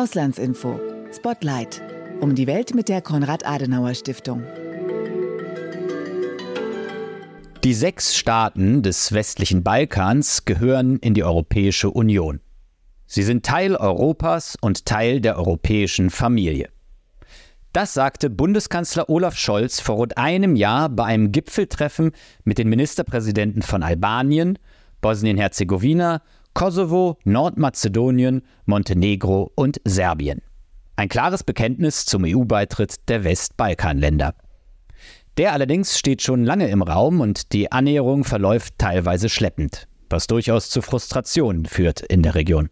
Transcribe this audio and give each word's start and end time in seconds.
Auslandsinfo. 0.00 0.80
Spotlight. 1.12 1.82
Um 2.22 2.34
die 2.34 2.46
Welt 2.46 2.74
mit 2.74 2.88
der 2.88 3.02
Konrad-Adenauer-Stiftung. 3.02 4.44
Die 7.62 7.74
sechs 7.74 8.16
Staaten 8.16 8.82
des 8.82 9.12
westlichen 9.12 9.62
Balkans 9.62 10.46
gehören 10.46 10.96
in 11.00 11.12
die 11.12 11.22
Europäische 11.22 11.90
Union. 11.90 12.40
Sie 13.04 13.22
sind 13.22 13.44
Teil 13.44 13.76
Europas 13.76 14.56
und 14.62 14.86
Teil 14.86 15.20
der 15.20 15.36
europäischen 15.36 16.08
Familie. 16.08 16.70
Das 17.74 17.92
sagte 17.92 18.30
Bundeskanzler 18.30 19.10
Olaf 19.10 19.36
Scholz 19.36 19.80
vor 19.80 19.96
rund 19.96 20.16
einem 20.16 20.56
Jahr 20.56 20.88
bei 20.88 21.04
einem 21.04 21.30
Gipfeltreffen 21.30 22.12
mit 22.44 22.56
den 22.56 22.70
Ministerpräsidenten 22.70 23.60
von 23.60 23.82
Albanien, 23.82 24.58
Bosnien-Herzegowina, 25.02 26.22
Kosovo, 26.54 27.18
Nordmazedonien, 27.24 28.42
Montenegro 28.66 29.50
und 29.54 29.80
Serbien. 29.84 30.42
Ein 30.96 31.08
klares 31.08 31.44
Bekenntnis 31.44 32.04
zum 32.04 32.24
EU-Beitritt 32.24 33.08
der 33.08 33.24
Westbalkanländer. 33.24 34.34
Der 35.38 35.52
allerdings 35.52 35.98
steht 35.98 36.22
schon 36.22 36.44
lange 36.44 36.68
im 36.68 36.82
Raum 36.82 37.20
und 37.20 37.52
die 37.52 37.72
Annäherung 37.72 38.24
verläuft 38.24 38.74
teilweise 38.78 39.28
schleppend, 39.28 39.88
was 40.10 40.26
durchaus 40.26 40.68
zu 40.68 40.82
Frustrationen 40.82 41.64
führt 41.64 42.00
in 42.00 42.22
der 42.22 42.34
Region. 42.34 42.68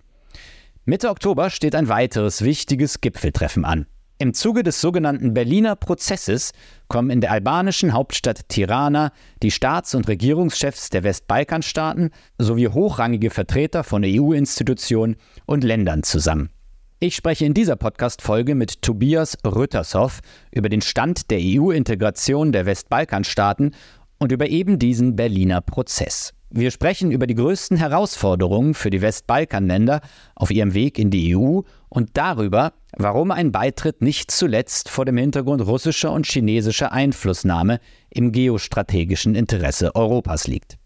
Mitte 0.84 1.10
Oktober 1.10 1.50
steht 1.50 1.74
ein 1.74 1.88
weiteres 1.88 2.42
wichtiges 2.42 3.00
Gipfeltreffen 3.00 3.64
an. 3.64 3.86
Im 4.20 4.34
Zuge 4.34 4.64
des 4.64 4.80
sogenannten 4.80 5.32
Berliner 5.32 5.76
Prozesses 5.76 6.50
kommen 6.88 7.10
in 7.10 7.20
der 7.20 7.30
albanischen 7.30 7.92
Hauptstadt 7.92 8.48
Tirana 8.48 9.12
die 9.44 9.52
Staats- 9.52 9.94
und 9.94 10.08
Regierungschefs 10.08 10.90
der 10.90 11.04
Westbalkanstaaten 11.04 12.10
sowie 12.36 12.66
hochrangige 12.66 13.30
Vertreter 13.30 13.84
von 13.84 14.02
EU-Institutionen 14.04 15.14
und 15.46 15.62
Ländern 15.62 16.02
zusammen. 16.02 16.50
Ich 16.98 17.14
spreche 17.14 17.44
in 17.44 17.54
dieser 17.54 17.76
Podcast-Folge 17.76 18.56
mit 18.56 18.82
Tobias 18.82 19.38
Rüttershoff 19.46 20.18
über 20.50 20.68
den 20.68 20.80
Stand 20.80 21.30
der 21.30 21.38
EU-Integration 21.40 22.50
der 22.50 22.66
Westbalkanstaaten 22.66 23.72
und 24.18 24.32
über 24.32 24.48
eben 24.48 24.80
diesen 24.80 25.14
Berliner 25.14 25.60
Prozess. 25.60 26.34
Wir 26.50 26.70
sprechen 26.70 27.10
über 27.10 27.26
die 27.26 27.34
größten 27.34 27.76
Herausforderungen 27.76 28.72
für 28.72 28.88
die 28.88 29.02
Westbalkanländer 29.02 30.00
auf 30.34 30.50
ihrem 30.50 30.72
Weg 30.72 30.98
in 30.98 31.10
die 31.10 31.36
EU 31.36 31.60
und 31.90 32.10
darüber, 32.14 32.72
warum 32.96 33.30
ein 33.30 33.52
Beitritt 33.52 34.00
nicht 34.00 34.30
zuletzt 34.30 34.88
vor 34.88 35.04
dem 35.04 35.18
Hintergrund 35.18 35.66
russischer 35.66 36.10
und 36.10 36.26
chinesischer 36.26 36.90
Einflussnahme 36.90 37.80
im 38.08 38.32
geostrategischen 38.32 39.34
Interesse 39.34 39.94
Europas 39.94 40.46
liegt. 40.46 40.78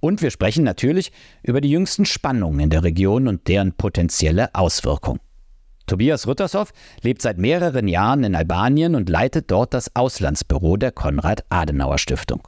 Und 0.00 0.20
wir 0.20 0.32
sprechen 0.32 0.64
natürlich 0.64 1.12
über 1.44 1.60
die 1.60 1.70
jüngsten 1.70 2.04
Spannungen 2.04 2.58
in 2.58 2.70
der 2.70 2.82
Region 2.82 3.28
und 3.28 3.46
deren 3.46 3.72
potenzielle 3.72 4.52
Auswirkungen. 4.54 5.20
Tobias 5.86 6.26
Rüttershoff 6.26 6.72
lebt 7.02 7.22
seit 7.22 7.38
mehreren 7.38 7.86
Jahren 7.86 8.24
in 8.24 8.34
Albanien 8.34 8.96
und 8.96 9.08
leitet 9.08 9.50
dort 9.50 9.74
das 9.74 9.94
Auslandsbüro 9.94 10.76
der 10.76 10.90
Konrad-Adenauer-Stiftung. 10.90 12.46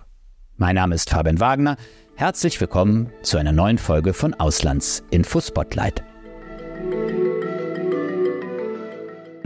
Mein 0.61 0.75
Name 0.75 0.95
ist 0.95 1.09
Fabian 1.09 1.41
Wagner. 1.41 1.79
Herzlich 2.21 2.61
willkommen 2.61 3.11
zu 3.23 3.39
einer 3.39 3.51
neuen 3.51 3.79
Folge 3.79 4.13
von 4.13 4.35
Auslandsinfo 4.35 5.41
Spotlight. 5.41 6.03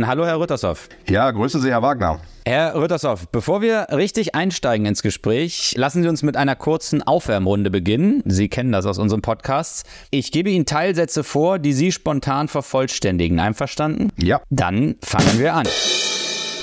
Hallo, 0.03 0.27
Herr 0.27 0.41
Rüttershoff. 0.41 0.89
Ja, 1.09 1.31
grüße 1.31 1.61
Sie, 1.61 1.71
Herr 1.71 1.83
Wagner. 1.83 2.19
Herr 2.45 2.75
Rüttershoff, 2.75 3.29
bevor 3.29 3.63
wir 3.63 3.87
richtig 3.93 4.35
einsteigen 4.35 4.87
ins 4.87 5.03
Gespräch, 5.03 5.75
lassen 5.77 6.03
Sie 6.03 6.09
uns 6.09 6.25
mit 6.25 6.37
einer 6.37 6.57
kurzen 6.57 7.01
Aufwärmrunde 7.01 7.71
beginnen. 7.71 8.25
Sie 8.25 8.49
kennen 8.49 8.73
das 8.73 8.87
aus 8.87 8.99
unserem 8.99 9.23
Podcast. 9.23 9.87
Ich 10.11 10.33
gebe 10.33 10.51
Ihnen 10.51 10.67
Teilsätze 10.67 11.23
vor, 11.23 11.61
die 11.61 11.75
Sie 11.75 11.93
spontan 11.93 12.49
vervollständigen. 12.49 13.39
Einverstanden? 13.39 14.11
Ja. 14.17 14.41
Dann 14.51 14.97
fangen 15.01 15.39
wir 15.39 15.55
an. 15.55 15.69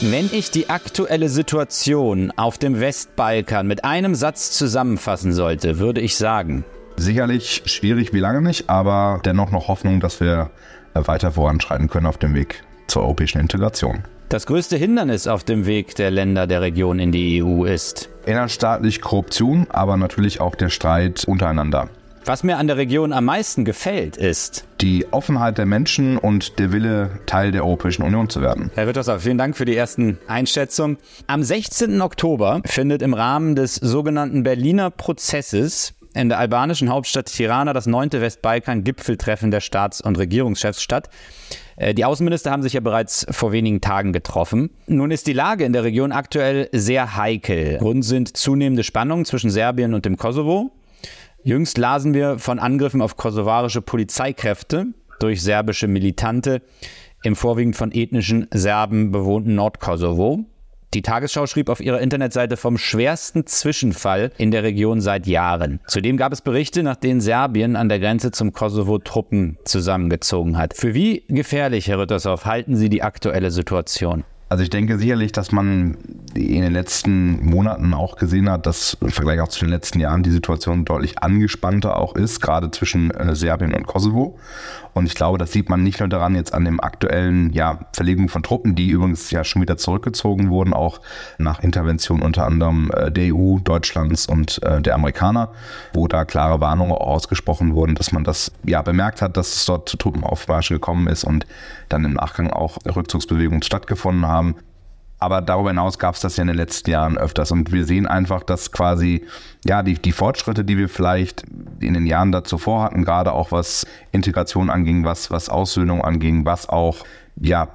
Wenn 0.04 0.32
ich 0.32 0.50
die 0.50 0.68
aktuelle 0.68 1.30
Situation 1.30 2.34
auf 2.36 2.58
dem 2.58 2.80
Westbalkan 2.80 3.68
mit 3.68 3.86
einem 3.86 4.16
Satz 4.16 4.50
zusammenfassen 4.50 5.32
sollte, 5.32 5.78
würde 5.78 6.02
ich 6.02 6.16
sagen. 6.16 6.66
Sicherlich 6.98 7.62
schwierig 7.66 8.12
wie 8.12 8.20
lange 8.20 8.42
nicht, 8.42 8.68
aber 8.68 9.22
dennoch 9.24 9.52
noch 9.52 9.68
Hoffnung, 9.68 10.00
dass 10.00 10.20
wir 10.20 10.50
weiter 10.96 11.34
voranschreiten 11.34 11.88
können 11.88 12.08
auf 12.08 12.18
dem 12.18 12.34
Weg 12.34 12.64
zur 12.88 13.04
europäischen 13.04 13.42
Integration. 13.42 14.00
Das 14.30 14.48
größte 14.48 14.76
Hindernis 14.76 15.28
auf 15.28 15.44
dem 15.44 15.68
Weg 15.68 15.94
der 15.94 16.10
Länder 16.10 16.48
der 16.48 16.62
Region 16.62 16.98
in 16.98 17.12
die 17.12 17.44
EU 17.44 17.66
ist 17.66 18.10
innerstaatlich 18.26 19.02
Korruption, 19.02 19.68
aber 19.70 19.98
natürlich 19.98 20.42
auch 20.42 20.56
der 20.56 20.70
Streit 20.70 21.26
untereinander. 21.26 21.90
Was 22.24 22.44
mir 22.44 22.58
an 22.58 22.68
der 22.68 22.78
Region 22.78 23.14
am 23.14 23.26
meisten 23.26 23.66
gefällt, 23.66 24.16
ist 24.16 24.68
die 24.80 25.12
Offenheit 25.12 25.58
der 25.58 25.66
Menschen 25.66 26.20
und 26.20 26.60
der 26.60 26.72
Wille, 26.72 27.20
Teil 27.26 27.52
der 27.52 27.66
Europäischen 27.66 28.04
Union 28.04 28.30
zu 28.30 28.42
werden. 28.42 28.70
Herr 28.76 28.88
Rittershoff, 28.88 29.24
vielen 29.24 29.40
Dank 29.40 29.58
für 29.58 29.66
die 29.66 29.76
ersten 29.76 30.20
Einschätzungen. 30.28 30.98
Am 31.26 31.42
16. 31.42 32.00
Oktober 32.00 32.62
findet 32.66 33.02
im 33.02 33.16
Rahmen 33.16 33.56
des 33.56 33.74
sogenannten 33.74 34.44
Berliner 34.44 34.92
Prozesses 34.92 35.96
in 36.14 36.30
der 36.30 36.38
albanischen 36.38 36.90
Hauptstadt 36.92 37.26
Tirana 37.26 37.74
das 37.74 37.88
neunte 37.88 38.22
Westbalkan-Gipfeltreffen 38.22 39.50
der 39.50 39.62
Staats- 39.62 40.02
und 40.02 40.20
Regierungschefs 40.20 40.84
statt. 40.84 41.10
Äh, 41.76 41.96
die 41.96 42.06
Außenminister 42.06 42.52
haben 42.52 42.62
sich 42.62 42.74
ja 42.74 42.82
bereits 42.82 43.26
vor 43.32 43.52
wenigen 43.52 43.82
Tagen 43.82 44.14
getroffen. 44.14 44.70
Nun 44.86 45.10
ist 45.10 45.26
die 45.26 45.34
Lage 45.34 45.64
in 45.66 45.74
der 45.74 45.84
Region 45.84 46.12
aktuell 46.12 46.70
sehr 46.72 47.16
heikel. 47.16 47.80
Grund 47.80 48.06
sind 48.06 48.38
zunehmende 48.38 48.84
Spannungen 48.84 49.26
zwischen 49.26 49.50
Serbien 49.50 49.96
und 49.96 50.06
dem 50.06 50.18
Kosovo. 50.18 50.72
Jüngst 51.44 51.78
lasen 51.78 52.14
wir 52.14 52.38
von 52.38 52.60
Angriffen 52.60 53.02
auf 53.02 53.18
kosovarische 53.18 53.82
Polizeikräfte 53.82 54.88
durch 55.20 55.42
serbische 55.42 55.88
Militante 55.88 56.62
im 57.24 57.36
vorwiegend 57.36 57.76
von 57.76 57.92
ethnischen 57.92 58.48
Serben 58.52 59.12
bewohnten 59.12 59.56
Nordkosovo. 59.56 60.46
Die 60.94 61.02
Tagesschau 61.02 61.48
schrieb 61.48 61.70
auf 61.70 61.80
ihrer 61.80 62.02
Internetseite 62.02 62.58
vom 62.58 62.78
schwersten 62.78 63.48
Zwischenfall 63.48 64.32
in 64.38 64.52
der 64.52 64.64
Region 64.64 65.00
seit 65.00 65.26
Jahren. 65.26 65.80
Zudem 65.88 66.18
gab 66.18 66.34
es 66.34 66.42
Berichte, 66.42 66.84
nach 66.84 66.98
denen 66.98 67.22
Serbien 67.22 67.76
an 67.76 67.88
der 67.88 68.00
Grenze 68.00 68.32
zum 68.32 68.52
Kosovo 68.52 69.00
Truppen 69.00 69.58
zusammengezogen 69.64 70.58
hat. 70.58 70.76
Für 70.76 70.94
wie 70.94 71.24
gefährlich, 71.30 71.88
Herr 71.88 72.00
Rüttershoff, 72.00 72.46
halten 72.46 72.76
Sie 72.76 72.90
die 72.90 73.04
aktuelle 73.04 73.52
Situation? 73.52 74.26
Also 74.52 74.64
ich 74.64 74.70
denke 74.70 74.98
sicherlich, 74.98 75.32
dass 75.32 75.54
man 75.54 75.96
in 76.34 76.62
den 76.62 76.74
letzten 76.74 77.42
Monaten 77.46 77.94
auch 77.94 78.18
gesehen 78.18 78.50
hat, 78.50 78.66
dass 78.66 78.98
im 79.00 79.10
Vergleich 79.10 79.40
auch 79.40 79.48
zu 79.48 79.62
den 79.62 79.70
letzten 79.70 80.02
Jahren 80.02 80.24
die 80.24 80.30
Situation 80.30 80.84
deutlich 80.84 81.24
angespannter 81.24 81.98
auch 81.98 82.16
ist, 82.16 82.42
gerade 82.42 82.70
zwischen 82.70 83.12
äh, 83.12 83.34
Serbien 83.34 83.74
und 83.74 83.88
Kosovo. 83.88 84.38
Und 84.94 85.06
ich 85.06 85.16
glaube, 85.16 85.38
das 85.38 85.52
sieht 85.52 85.70
man 85.70 85.84
nicht 85.84 86.00
nur 86.00 86.10
daran 86.10 86.36
jetzt 86.36 86.54
an 86.54 86.66
dem 86.66 86.82
aktuellen 86.82 87.54
ja, 87.54 87.80
Verlegung 87.94 88.28
von 88.28 88.44
Truppen, 88.44 88.76
die 88.76 88.90
übrigens 88.90 89.32
ja 89.32 89.44
schon 89.44 89.62
wieder 89.62 89.78
zurückgezogen 89.78 90.50
wurden, 90.50 90.74
auch 90.74 91.00
nach 91.38 91.62
Intervention 91.62 92.22
unter 92.22 92.46
anderem 92.46 92.92
äh, 92.94 93.12
der 93.12 93.34
EU, 93.34 93.60
Deutschlands 93.60 94.26
und 94.26 94.62
äh, 94.64 94.82
der 94.82 94.96
Amerikaner, 94.96 95.52
wo 95.94 96.08
da 96.08 96.26
klare 96.26 96.60
Warnungen 96.60 96.92
ausgesprochen 96.92 97.74
wurden, 97.74 97.96
dass 97.96 98.12
man 98.12 98.24
das 98.24 98.52
ja 98.66 98.82
bemerkt 98.82 99.22
hat, 99.22 99.38
dass 99.38 99.56
es 99.56 99.66
dort 99.66 99.88
zu 99.88 99.96
Truppenaufmarschen 99.96 100.76
gekommen 100.76 101.08
ist 101.08 101.24
und 101.24 101.46
dann 101.88 102.04
im 102.04 102.14
Nachgang 102.14 102.50
auch 102.50 102.78
Rückzugsbewegungen 102.86 103.64
stattgefunden 103.64 104.28
haben. 104.28 104.41
Aber 105.22 105.42
darüber 105.42 105.70
hinaus 105.70 106.00
gab 106.00 106.16
es 106.16 106.22
das 106.22 106.38
ja 106.38 106.42
in 106.42 106.48
den 106.48 106.58
letzten 106.58 106.90
Jahren 106.90 107.16
öfters. 107.16 107.52
Und 107.52 107.72
wir 107.72 107.86
sehen 107.86 108.08
einfach, 108.08 108.42
dass 108.42 108.72
quasi, 108.72 109.24
ja, 109.64 109.84
die, 109.84 109.94
die 109.94 110.14
Fortschritte, 110.14 110.66
die 110.66 110.80
wir 110.80 110.90
vielleicht 110.90 111.44
in 111.80 111.94
den 111.94 112.08
Jahren 112.08 112.34
zuvor 112.44 112.82
hatten, 112.82 113.06
gerade 113.06 113.32
auch 113.32 113.52
was 113.52 113.86
Integration 114.12 114.72
anging, 114.72 115.06
was, 115.06 115.30
was 115.30 115.48
Aussöhnung 115.48 116.04
anging, 116.04 116.44
was 116.46 116.68
auch, 116.68 117.06
ja, 117.40 117.68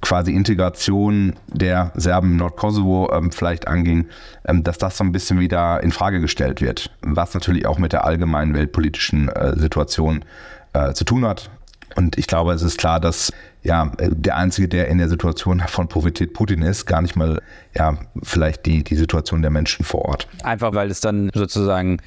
quasi 0.00 0.32
Integration 0.32 1.34
der 1.48 1.90
Serben 1.96 2.32
im 2.32 2.36
Nordkosovo 2.36 3.10
ähm, 3.12 3.32
vielleicht 3.32 3.66
anging, 3.66 4.06
ähm, 4.46 4.62
dass 4.62 4.78
das 4.78 4.96
so 4.96 5.02
ein 5.02 5.10
bisschen 5.10 5.40
wieder 5.40 5.82
in 5.82 5.90
Frage 5.90 6.20
gestellt 6.20 6.60
wird. 6.60 6.90
Was 7.02 7.34
natürlich 7.34 7.66
auch 7.66 7.78
mit 7.78 7.92
der 7.92 8.04
allgemeinen 8.04 8.54
weltpolitischen 8.54 9.28
äh, 9.28 9.58
Situation 9.58 10.24
äh, 10.72 10.92
zu 10.92 11.04
tun 11.04 11.26
hat. 11.26 11.50
Und 11.96 12.18
ich 12.18 12.26
glaube, 12.26 12.52
es 12.52 12.62
ist 12.62 12.78
klar, 12.78 13.00
dass 13.00 13.32
ja 13.62 13.92
der 13.98 14.36
Einzige, 14.36 14.68
der 14.68 14.88
in 14.88 14.98
der 14.98 15.08
Situation 15.08 15.58
davon 15.58 15.88
profitiert, 15.88 16.32
Putin 16.32 16.62
ist, 16.62 16.86
gar 16.86 17.02
nicht 17.02 17.16
mal 17.16 17.42
ja 17.76 17.98
vielleicht 18.22 18.66
die, 18.66 18.82
die 18.84 18.96
Situation 18.96 19.42
der 19.42 19.50
Menschen 19.50 19.84
vor 19.84 20.02
Ort. 20.02 20.28
Einfach 20.42 20.74
weil 20.74 20.90
es 20.90 21.00
dann 21.00 21.30
sozusagen 21.34 21.98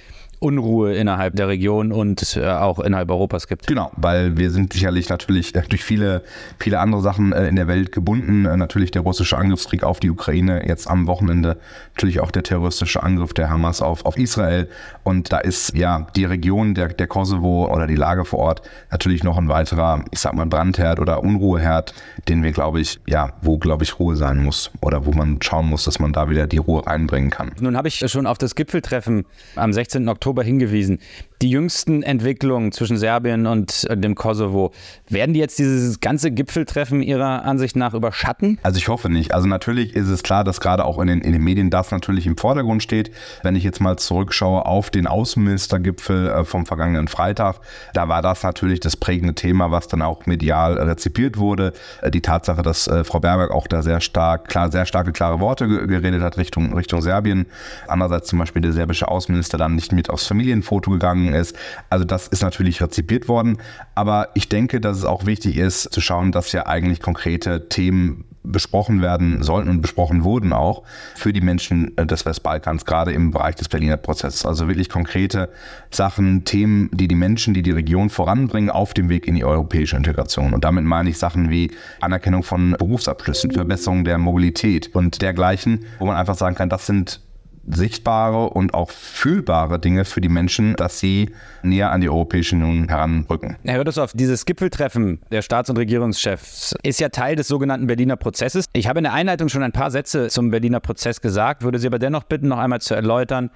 Unruhe 0.43 0.93
innerhalb 0.93 1.35
der 1.35 1.47
Region 1.47 1.91
und 1.91 2.35
äh, 2.35 2.45
auch 2.45 2.79
innerhalb 2.79 3.09
Europas 3.09 3.47
gibt. 3.47 3.65
Genau, 3.65 3.91
weil 3.95 4.37
wir 4.37 4.51
sind 4.51 4.73
sicherlich 4.73 5.09
natürlich 5.09 5.55
äh, 5.55 5.61
durch 5.67 5.83
viele, 5.83 6.21
viele 6.59 6.79
andere 6.79 7.01
Sachen 7.01 7.31
äh, 7.31 7.47
in 7.47 7.55
der 7.55 7.67
Welt 7.67 7.91
gebunden. 7.91 8.43
Natürlich 8.43 8.91
der 8.91 9.03
russische 9.03 9.37
Angriffskrieg 9.37 9.83
auf 9.83 9.99
die 9.99 10.09
Ukraine, 10.09 10.67
jetzt 10.67 10.87
am 10.87 11.07
Wochenende 11.07 11.57
natürlich 11.93 12.19
auch 12.19 12.29
der 12.29 12.43
terroristische 12.43 13.01
Angriff 13.01 13.33
der 13.33 13.49
Hamas 13.49 13.81
auf, 13.81 14.05
auf 14.05 14.17
Israel. 14.17 14.67
Und 15.03 15.31
da 15.31 15.37
ist 15.37 15.75
ja 15.75 16.07
die 16.15 16.25
Region 16.25 16.73
der, 16.75 16.89
der 16.89 17.07
Kosovo 17.07 17.71
oder 17.71 17.87
die 17.87 17.95
Lage 17.95 18.25
vor 18.25 18.39
Ort 18.39 18.61
natürlich 18.91 19.23
noch 19.23 19.37
ein 19.37 19.47
weiterer, 19.47 20.03
ich 20.11 20.19
sag 20.19 20.33
mal, 20.33 20.45
Brandherd 20.45 20.99
oder 20.99 21.23
Unruheherd, 21.23 21.93
den 22.27 22.43
wir, 22.43 22.51
glaube 22.51 22.81
ich, 22.81 22.99
ja, 23.07 23.33
wo, 23.41 23.57
glaube 23.57 23.83
ich, 23.83 23.97
Ruhe 23.99 24.15
sein 24.15 24.43
muss 24.43 24.71
oder 24.81 25.05
wo 25.05 25.11
man 25.11 25.41
schauen 25.41 25.67
muss, 25.67 25.85
dass 25.85 25.99
man 25.99 26.11
da 26.11 26.29
wieder 26.29 26.47
die 26.47 26.57
Ruhe 26.57 26.85
reinbringen 26.85 27.29
kann. 27.29 27.51
Nun 27.59 27.77
habe 27.77 27.87
ich 27.87 28.03
schon 28.11 28.27
auf 28.27 28.37
das 28.37 28.55
Gipfeltreffen 28.55 29.25
am 29.55 29.71
16. 29.71 30.09
Oktober 30.09 30.32
Oktober 30.33 30.43
hingewiesen. 30.43 30.99
Die 31.43 31.49
jüngsten 31.49 32.03
Entwicklungen 32.03 32.71
zwischen 32.71 32.97
Serbien 32.97 33.45
und 33.47 33.85
äh, 33.89 33.97
dem 33.97 34.15
Kosovo, 34.15 34.71
werden 35.09 35.33
die 35.33 35.41
jetzt 35.41 35.59
dieses 35.59 35.99
ganze 35.99 36.31
Gipfeltreffen 36.31 37.03
Ihrer 37.03 37.43
Ansicht 37.43 37.75
nach 37.75 37.93
überschatten? 37.93 38.59
Also 38.63 38.77
ich 38.77 38.87
hoffe 38.87 39.09
nicht. 39.09 39.33
Also 39.33 39.47
natürlich 39.47 39.93
ist 39.93 40.07
es 40.07 40.23
klar, 40.23 40.45
dass 40.45 40.61
gerade 40.61 40.85
auch 40.85 40.99
in 40.99 41.07
den, 41.07 41.19
in 41.19 41.33
den 41.33 41.43
Medien 41.43 41.69
das 41.69 41.91
natürlich 41.91 42.25
im 42.25 42.37
Vordergrund 42.37 42.81
steht. 42.81 43.11
Wenn 43.43 43.55
ich 43.55 43.63
jetzt 43.63 43.81
mal 43.81 43.97
zurückschaue 43.97 44.65
auf 44.65 44.89
den 44.89 45.05
Außenministergipfel 45.05 46.29
äh, 46.29 46.45
vom 46.45 46.65
vergangenen 46.65 47.09
Freitag, 47.09 47.59
da 47.93 48.07
war 48.07 48.21
das 48.21 48.41
natürlich 48.43 48.79
das 48.79 48.95
prägende 48.95 49.35
Thema, 49.35 49.69
was 49.69 49.89
dann 49.89 50.01
auch 50.01 50.25
medial 50.25 50.79
rezipiert 50.79 51.37
wurde. 51.37 51.73
Äh, 52.01 52.09
die 52.09 52.21
Tatsache, 52.21 52.61
dass 52.61 52.89
Frau 53.03 53.19
Baerbock 53.19 53.51
auch 53.51 53.67
da 53.67 53.81
sehr 53.81 53.99
stark, 53.99 54.47
klar, 54.47 54.71
sehr 54.71 54.85
starke, 54.85 55.11
klare 55.11 55.39
Worte 55.39 55.67
geredet 55.67 56.21
hat 56.21 56.37
Richtung, 56.37 56.73
Richtung 56.73 57.01
Serbien. 57.01 57.47
Andererseits 57.87 58.29
zum 58.29 58.39
Beispiel 58.39 58.61
der 58.61 58.71
serbische 58.71 59.09
Außenminister 59.09 59.57
dann 59.57 59.75
nicht 59.75 59.91
mit 59.91 60.09
aufs 60.09 60.22
Familienfoto 60.27 60.91
gegangen 60.91 61.33
ist. 61.33 61.55
Also 61.89 62.05
das 62.05 62.27
ist 62.27 62.41
natürlich 62.41 62.81
rezipiert 62.81 63.27
worden. 63.27 63.57
Aber 63.95 64.29
ich 64.33 64.49
denke, 64.49 64.81
dass 64.81 64.97
es 64.97 65.05
auch 65.05 65.25
wichtig 65.25 65.57
ist 65.57 65.93
zu 65.93 66.01
schauen, 66.01 66.31
dass 66.31 66.51
ja 66.51 66.65
eigentlich 66.65 67.01
konkrete 67.01 67.69
Themen 67.69 68.25
besprochen 68.43 69.01
werden 69.01 69.41
sollten 69.41 69.69
und 69.69 69.81
besprochen 69.81 70.23
wurden 70.23 70.53
auch 70.53 70.83
für 71.15 71.33
die 71.33 71.41
Menschen 71.41 71.95
des 71.95 72.25
Westbalkans, 72.25 72.85
gerade 72.85 73.13
im 73.13 73.31
Bereich 73.31 73.55
des 73.55 73.69
Berliner 73.69 73.97
Prozesses. 73.97 74.45
Also 74.45 74.67
wirklich 74.67 74.89
konkrete 74.89 75.49
Sachen, 75.89 76.43
Themen, 76.43 76.89
die 76.93 77.07
die 77.07 77.15
Menschen, 77.15 77.53
die 77.53 77.63
die 77.63 77.71
Region 77.71 78.09
voranbringen, 78.09 78.69
auf 78.69 78.93
dem 78.93 79.09
Weg 79.09 79.27
in 79.27 79.35
die 79.35 79.45
europäische 79.45 79.95
Integration. 79.95 80.53
Und 80.53 80.63
damit 80.63 80.83
meine 80.83 81.09
ich 81.09 81.17
Sachen 81.17 81.49
wie 81.49 81.71
Anerkennung 82.01 82.43
von 82.43 82.75
Berufsabschlüssen, 82.77 83.51
Verbesserung 83.51 84.03
der 84.03 84.17
Mobilität 84.17 84.93
und 84.93 85.21
dergleichen, 85.21 85.85
wo 85.99 86.05
man 86.05 86.17
einfach 86.17 86.35
sagen 86.35 86.55
kann, 86.55 86.69
das 86.69 86.85
sind 86.85 87.21
sichtbare 87.67 88.49
und 88.49 88.73
auch 88.73 88.91
fühlbare 88.91 89.79
Dinge 89.79 90.05
für 90.05 90.21
die 90.21 90.29
Menschen, 90.29 90.75
dass 90.75 90.99
sie 90.99 91.31
näher 91.61 91.91
an 91.91 92.01
die 92.01 92.09
Europäische 92.09 92.55
Union 92.55 92.89
heranrücken. 92.89 93.57
Herr 93.63 93.79
Rüdeshoff, 93.79 94.11
dieses 94.13 94.45
Gipfeltreffen 94.45 95.19
der 95.31 95.41
Staats- 95.41 95.69
und 95.69 95.77
Regierungschefs 95.77 96.75
ist 96.83 96.99
ja 96.99 97.09
Teil 97.09 97.35
des 97.35 97.47
sogenannten 97.47 97.87
Berliner 97.87 98.17
Prozesses. 98.17 98.65
Ich 98.73 98.87
habe 98.87 98.99
in 98.99 99.03
der 99.03 99.13
Einleitung 99.13 99.49
schon 99.49 99.63
ein 99.63 99.71
paar 99.71 99.91
Sätze 99.91 100.27
zum 100.27 100.51
Berliner 100.51 100.79
Prozess 100.79 101.21
gesagt, 101.21 101.63
würde 101.63 101.79
Sie 101.79 101.87
aber 101.87 101.99
dennoch 101.99 102.23
bitten, 102.23 102.49
noch 102.49 102.59
einmal 102.59 102.81
zu 102.81 102.95
erläutern, 102.95 103.49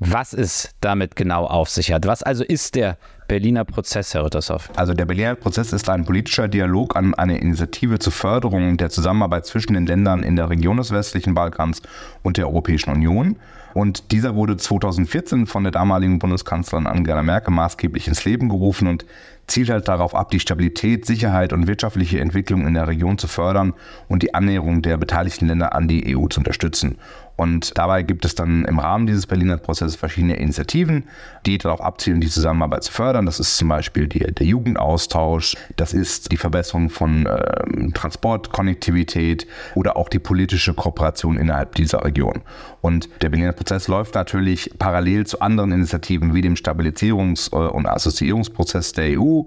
was 0.00 0.32
es 0.32 0.70
damit 0.80 1.14
genau 1.14 1.44
auf 1.44 1.68
sich 1.68 1.92
hat. 1.92 2.06
Was 2.06 2.22
also 2.22 2.42
ist 2.42 2.74
der 2.74 2.96
Berliner 3.30 3.64
Prozess, 3.64 4.12
Herr 4.12 4.24
Rittershoff? 4.24 4.70
Also 4.74 4.92
der 4.92 5.04
Berliner 5.04 5.36
Prozess 5.36 5.72
ist 5.72 5.88
ein 5.88 6.04
politischer 6.04 6.48
Dialog 6.48 6.96
an 6.96 7.14
eine 7.14 7.38
Initiative 7.38 8.00
zur 8.00 8.12
Förderung 8.12 8.76
der 8.76 8.90
Zusammenarbeit 8.90 9.46
zwischen 9.46 9.74
den 9.74 9.86
Ländern 9.86 10.24
in 10.24 10.34
der 10.34 10.50
Region 10.50 10.78
des 10.78 10.90
westlichen 10.90 11.32
Balkans 11.32 11.80
und 12.24 12.38
der 12.38 12.48
Europäischen 12.48 12.90
Union. 12.90 13.36
Und 13.72 14.10
dieser 14.10 14.34
wurde 14.34 14.56
2014 14.56 15.46
von 15.46 15.62
der 15.62 15.70
damaligen 15.70 16.18
Bundeskanzlerin 16.18 16.88
Angela 16.88 17.22
Merkel 17.22 17.54
maßgeblich 17.54 18.08
ins 18.08 18.24
Leben 18.24 18.48
gerufen 18.48 18.88
und 18.88 19.06
zielt 19.46 19.70
halt 19.70 19.88
darauf 19.88 20.14
ab, 20.14 20.30
die 20.30 20.40
Stabilität, 20.40 21.06
Sicherheit 21.06 21.52
und 21.52 21.66
wirtschaftliche 21.66 22.20
Entwicklung 22.20 22.66
in 22.66 22.74
der 22.74 22.88
Region 22.88 23.18
zu 23.18 23.28
fördern 23.28 23.74
und 24.08 24.22
die 24.22 24.34
Annäherung 24.34 24.82
der 24.82 24.96
beteiligten 24.96 25.48
Länder 25.48 25.74
an 25.74 25.88
die 25.88 26.16
EU 26.16 26.26
zu 26.28 26.40
unterstützen. 26.40 26.98
Und 27.36 27.76
dabei 27.78 28.02
gibt 28.02 28.24
es 28.24 28.34
dann 28.34 28.64
im 28.64 28.78
Rahmen 28.78 29.06
dieses 29.06 29.26
Berliner 29.26 29.56
Prozesses 29.56 29.96
verschiedene 29.96 30.36
Initiativen, 30.36 31.04
die 31.46 31.58
darauf 31.58 31.80
abzielen, 31.80 32.20
die 32.20 32.28
Zusammenarbeit 32.28 32.84
zu 32.84 32.92
fördern. 32.92 33.19
Das 33.26 33.40
ist 33.40 33.56
zum 33.56 33.68
Beispiel 33.68 34.08
die, 34.08 34.20
der 34.20 34.46
Jugendaustausch, 34.46 35.56
das 35.76 35.92
ist 35.92 36.32
die 36.32 36.36
Verbesserung 36.36 36.90
von 36.90 37.26
äh, 37.26 37.90
Transportkonnektivität 37.92 39.46
oder 39.74 39.96
auch 39.96 40.08
die 40.08 40.18
politische 40.18 40.74
Kooperation 40.74 41.36
innerhalb 41.36 41.74
dieser 41.74 42.04
Region. 42.04 42.42
Und 42.80 43.08
der 43.22 43.28
Berliner 43.28 43.52
Prozess 43.52 43.88
läuft 43.88 44.14
natürlich 44.14 44.70
parallel 44.78 45.26
zu 45.26 45.40
anderen 45.40 45.72
Initiativen 45.72 46.34
wie 46.34 46.40
dem 46.40 46.54
Stabilisierungs- 46.54 47.50
und 47.50 47.86
Assoziierungsprozess 47.86 48.92
der 48.92 49.20
EU, 49.20 49.42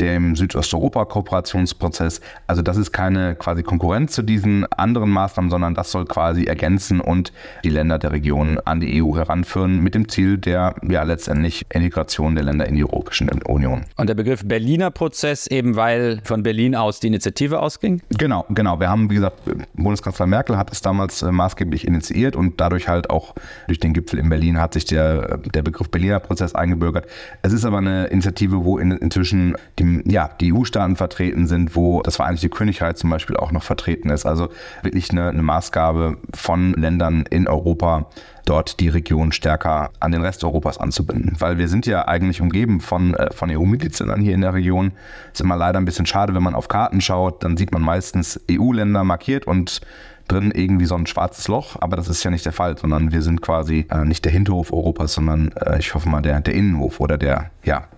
dem 0.00 0.36
Südosteuropa-Kooperationsprozess. 0.36 2.20
Also 2.46 2.62
das 2.62 2.76
ist 2.76 2.92
keine 2.92 3.36
quasi 3.36 3.62
Konkurrenz 3.62 4.12
zu 4.12 4.22
diesen 4.22 4.70
anderen 4.72 5.10
Maßnahmen, 5.10 5.50
sondern 5.50 5.74
das 5.74 5.90
soll 5.90 6.04
quasi 6.04 6.44
ergänzen 6.44 7.00
und 7.00 7.32
die 7.62 7.70
Länder 7.70 7.98
der 7.98 8.12
Region 8.12 8.58
an 8.64 8.80
die 8.80 9.02
EU 9.02 9.16
heranführen 9.16 9.80
mit 9.82 9.94
dem 9.94 10.08
Ziel 10.08 10.38
der 10.38 10.74
ja 10.82 11.02
letztendlich 11.02 11.66
Integration 11.72 12.34
der 12.34 12.44
Länder 12.44 12.66
in 12.66 12.74
die 12.74 12.84
Europäische 12.84 13.13
Union. 13.20 13.84
Und 13.96 14.08
der 14.08 14.14
Begriff 14.14 14.42
Berliner 14.44 14.90
Prozess 14.90 15.46
eben, 15.46 15.76
weil 15.76 16.20
von 16.24 16.42
Berlin 16.42 16.74
aus 16.74 17.00
die 17.00 17.08
Initiative 17.08 17.60
ausging? 17.60 18.02
Genau, 18.10 18.44
genau. 18.50 18.80
Wir 18.80 18.88
haben, 18.88 19.10
wie 19.10 19.16
gesagt, 19.16 19.42
Bundeskanzler 19.74 20.26
Merkel 20.26 20.56
hat 20.56 20.72
es 20.72 20.80
damals 20.80 21.22
äh, 21.22 21.30
maßgeblich 21.30 21.86
initiiert 21.86 22.36
und 22.36 22.60
dadurch 22.60 22.88
halt 22.88 23.10
auch 23.10 23.34
durch 23.66 23.80
den 23.80 23.92
Gipfel 23.92 24.18
in 24.18 24.28
Berlin 24.28 24.60
hat 24.60 24.74
sich 24.74 24.84
der, 24.84 25.38
der 25.38 25.62
Begriff 25.62 25.90
Berliner 25.90 26.20
Prozess 26.20 26.54
eingebürgert. 26.54 27.06
Es 27.42 27.52
ist 27.52 27.64
aber 27.64 27.78
eine 27.78 28.06
Initiative, 28.06 28.64
wo 28.64 28.78
in, 28.78 28.92
inzwischen 28.92 29.56
die, 29.78 30.02
ja, 30.06 30.30
die 30.40 30.52
EU-Staaten 30.52 30.96
vertreten 30.96 31.46
sind, 31.46 31.76
wo 31.76 32.02
das 32.02 32.16
Vereinigte 32.16 32.48
Königreich 32.48 32.96
zum 32.96 33.10
Beispiel 33.10 33.36
auch 33.36 33.52
noch 33.52 33.62
vertreten 33.62 34.10
ist. 34.10 34.26
Also 34.26 34.48
wirklich 34.82 35.10
eine, 35.10 35.28
eine 35.28 35.42
Maßgabe 35.42 36.16
von 36.34 36.72
Ländern 36.74 37.24
in 37.30 37.48
Europa, 37.48 38.06
dort 38.44 38.80
die 38.80 38.88
Region 38.88 39.32
stärker 39.32 39.90
an 40.00 40.12
den 40.12 40.22
Rest 40.22 40.44
Europas 40.44 40.78
anzubinden. 40.78 41.36
Weil 41.38 41.58
wir 41.58 41.68
sind 41.68 41.86
ja 41.86 42.06
eigentlich 42.06 42.40
umgeben 42.40 42.80
von, 42.80 43.14
äh, 43.14 43.32
von 43.32 43.50
EU-Mitgliedsländern 43.50 44.20
hier 44.20 44.34
in 44.34 44.40
der 44.40 44.54
Region. 44.54 44.92
Ist 45.32 45.40
immer 45.40 45.56
leider 45.56 45.78
ein 45.78 45.84
bisschen 45.84 46.06
schade, 46.06 46.34
wenn 46.34 46.42
man 46.42 46.54
auf 46.54 46.68
Karten 46.68 47.00
schaut, 47.00 47.42
dann 47.42 47.56
sieht 47.56 47.72
man 47.72 47.82
meistens 47.82 48.40
EU-Länder 48.50 49.04
markiert 49.04 49.46
und 49.46 49.80
drin 50.28 50.52
irgendwie 50.54 50.86
so 50.86 50.94
ein 50.94 51.06
schwarzes 51.06 51.48
Loch, 51.48 51.76
aber 51.80 51.96
das 51.96 52.08
ist 52.08 52.24
ja 52.24 52.30
nicht 52.30 52.46
der 52.46 52.52
Fall, 52.52 52.78
sondern 52.78 53.12
wir 53.12 53.22
sind 53.22 53.42
quasi 53.42 53.86
äh, 53.90 54.04
nicht 54.04 54.24
der 54.24 54.32
Hinterhof 54.32 54.72
Europas, 54.72 55.14
sondern 55.14 55.52
äh, 55.52 55.78
ich 55.78 55.94
hoffe 55.94 56.08
mal 56.08 56.22
der, 56.22 56.40
der 56.40 56.54
Innenhof 56.54 57.00
oder 57.00 57.18
der, 57.18 57.50
ja, 57.62 57.88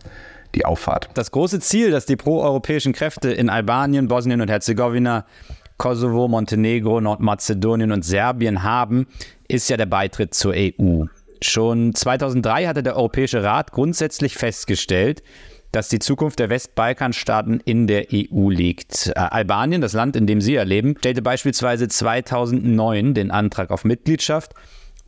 die 0.54 0.64
Auffahrt. 0.64 1.08
Das 1.14 1.30
große 1.30 1.60
Ziel, 1.60 1.90
das 1.90 2.06
die 2.06 2.16
proeuropäischen 2.16 2.92
Kräfte 2.92 3.30
in 3.30 3.48
Albanien, 3.48 4.08
Bosnien 4.08 4.40
und 4.40 4.48
Herzegowina 4.48 5.24
Kosovo, 5.78 6.28
Montenegro, 6.28 7.00
Nordmazedonien 7.00 7.92
und 7.92 8.04
Serbien 8.04 8.62
haben, 8.62 9.06
ist 9.48 9.68
ja 9.68 9.76
der 9.76 9.86
Beitritt 9.86 10.34
zur 10.34 10.54
EU. 10.54 11.04
Schon 11.42 11.94
2003 11.94 12.66
hatte 12.66 12.82
der 12.82 12.96
Europäische 12.96 13.42
Rat 13.42 13.72
grundsätzlich 13.72 14.34
festgestellt, 14.34 15.22
dass 15.72 15.88
die 15.88 15.98
Zukunft 15.98 16.38
der 16.38 16.48
Westbalkanstaaten 16.48 17.60
in 17.60 17.86
der 17.86 18.06
EU 18.12 18.48
liegt. 18.48 19.08
Äh, 19.08 19.18
Albanien, 19.18 19.82
das 19.82 19.92
Land, 19.92 20.16
in 20.16 20.26
dem 20.26 20.40
Sie 20.40 20.54
erleben, 20.54 20.94
stellte 20.98 21.22
beispielsweise 21.22 21.88
2009 21.88 23.12
den 23.12 23.30
Antrag 23.30 23.70
auf 23.70 23.84
Mitgliedschaft 23.84 24.54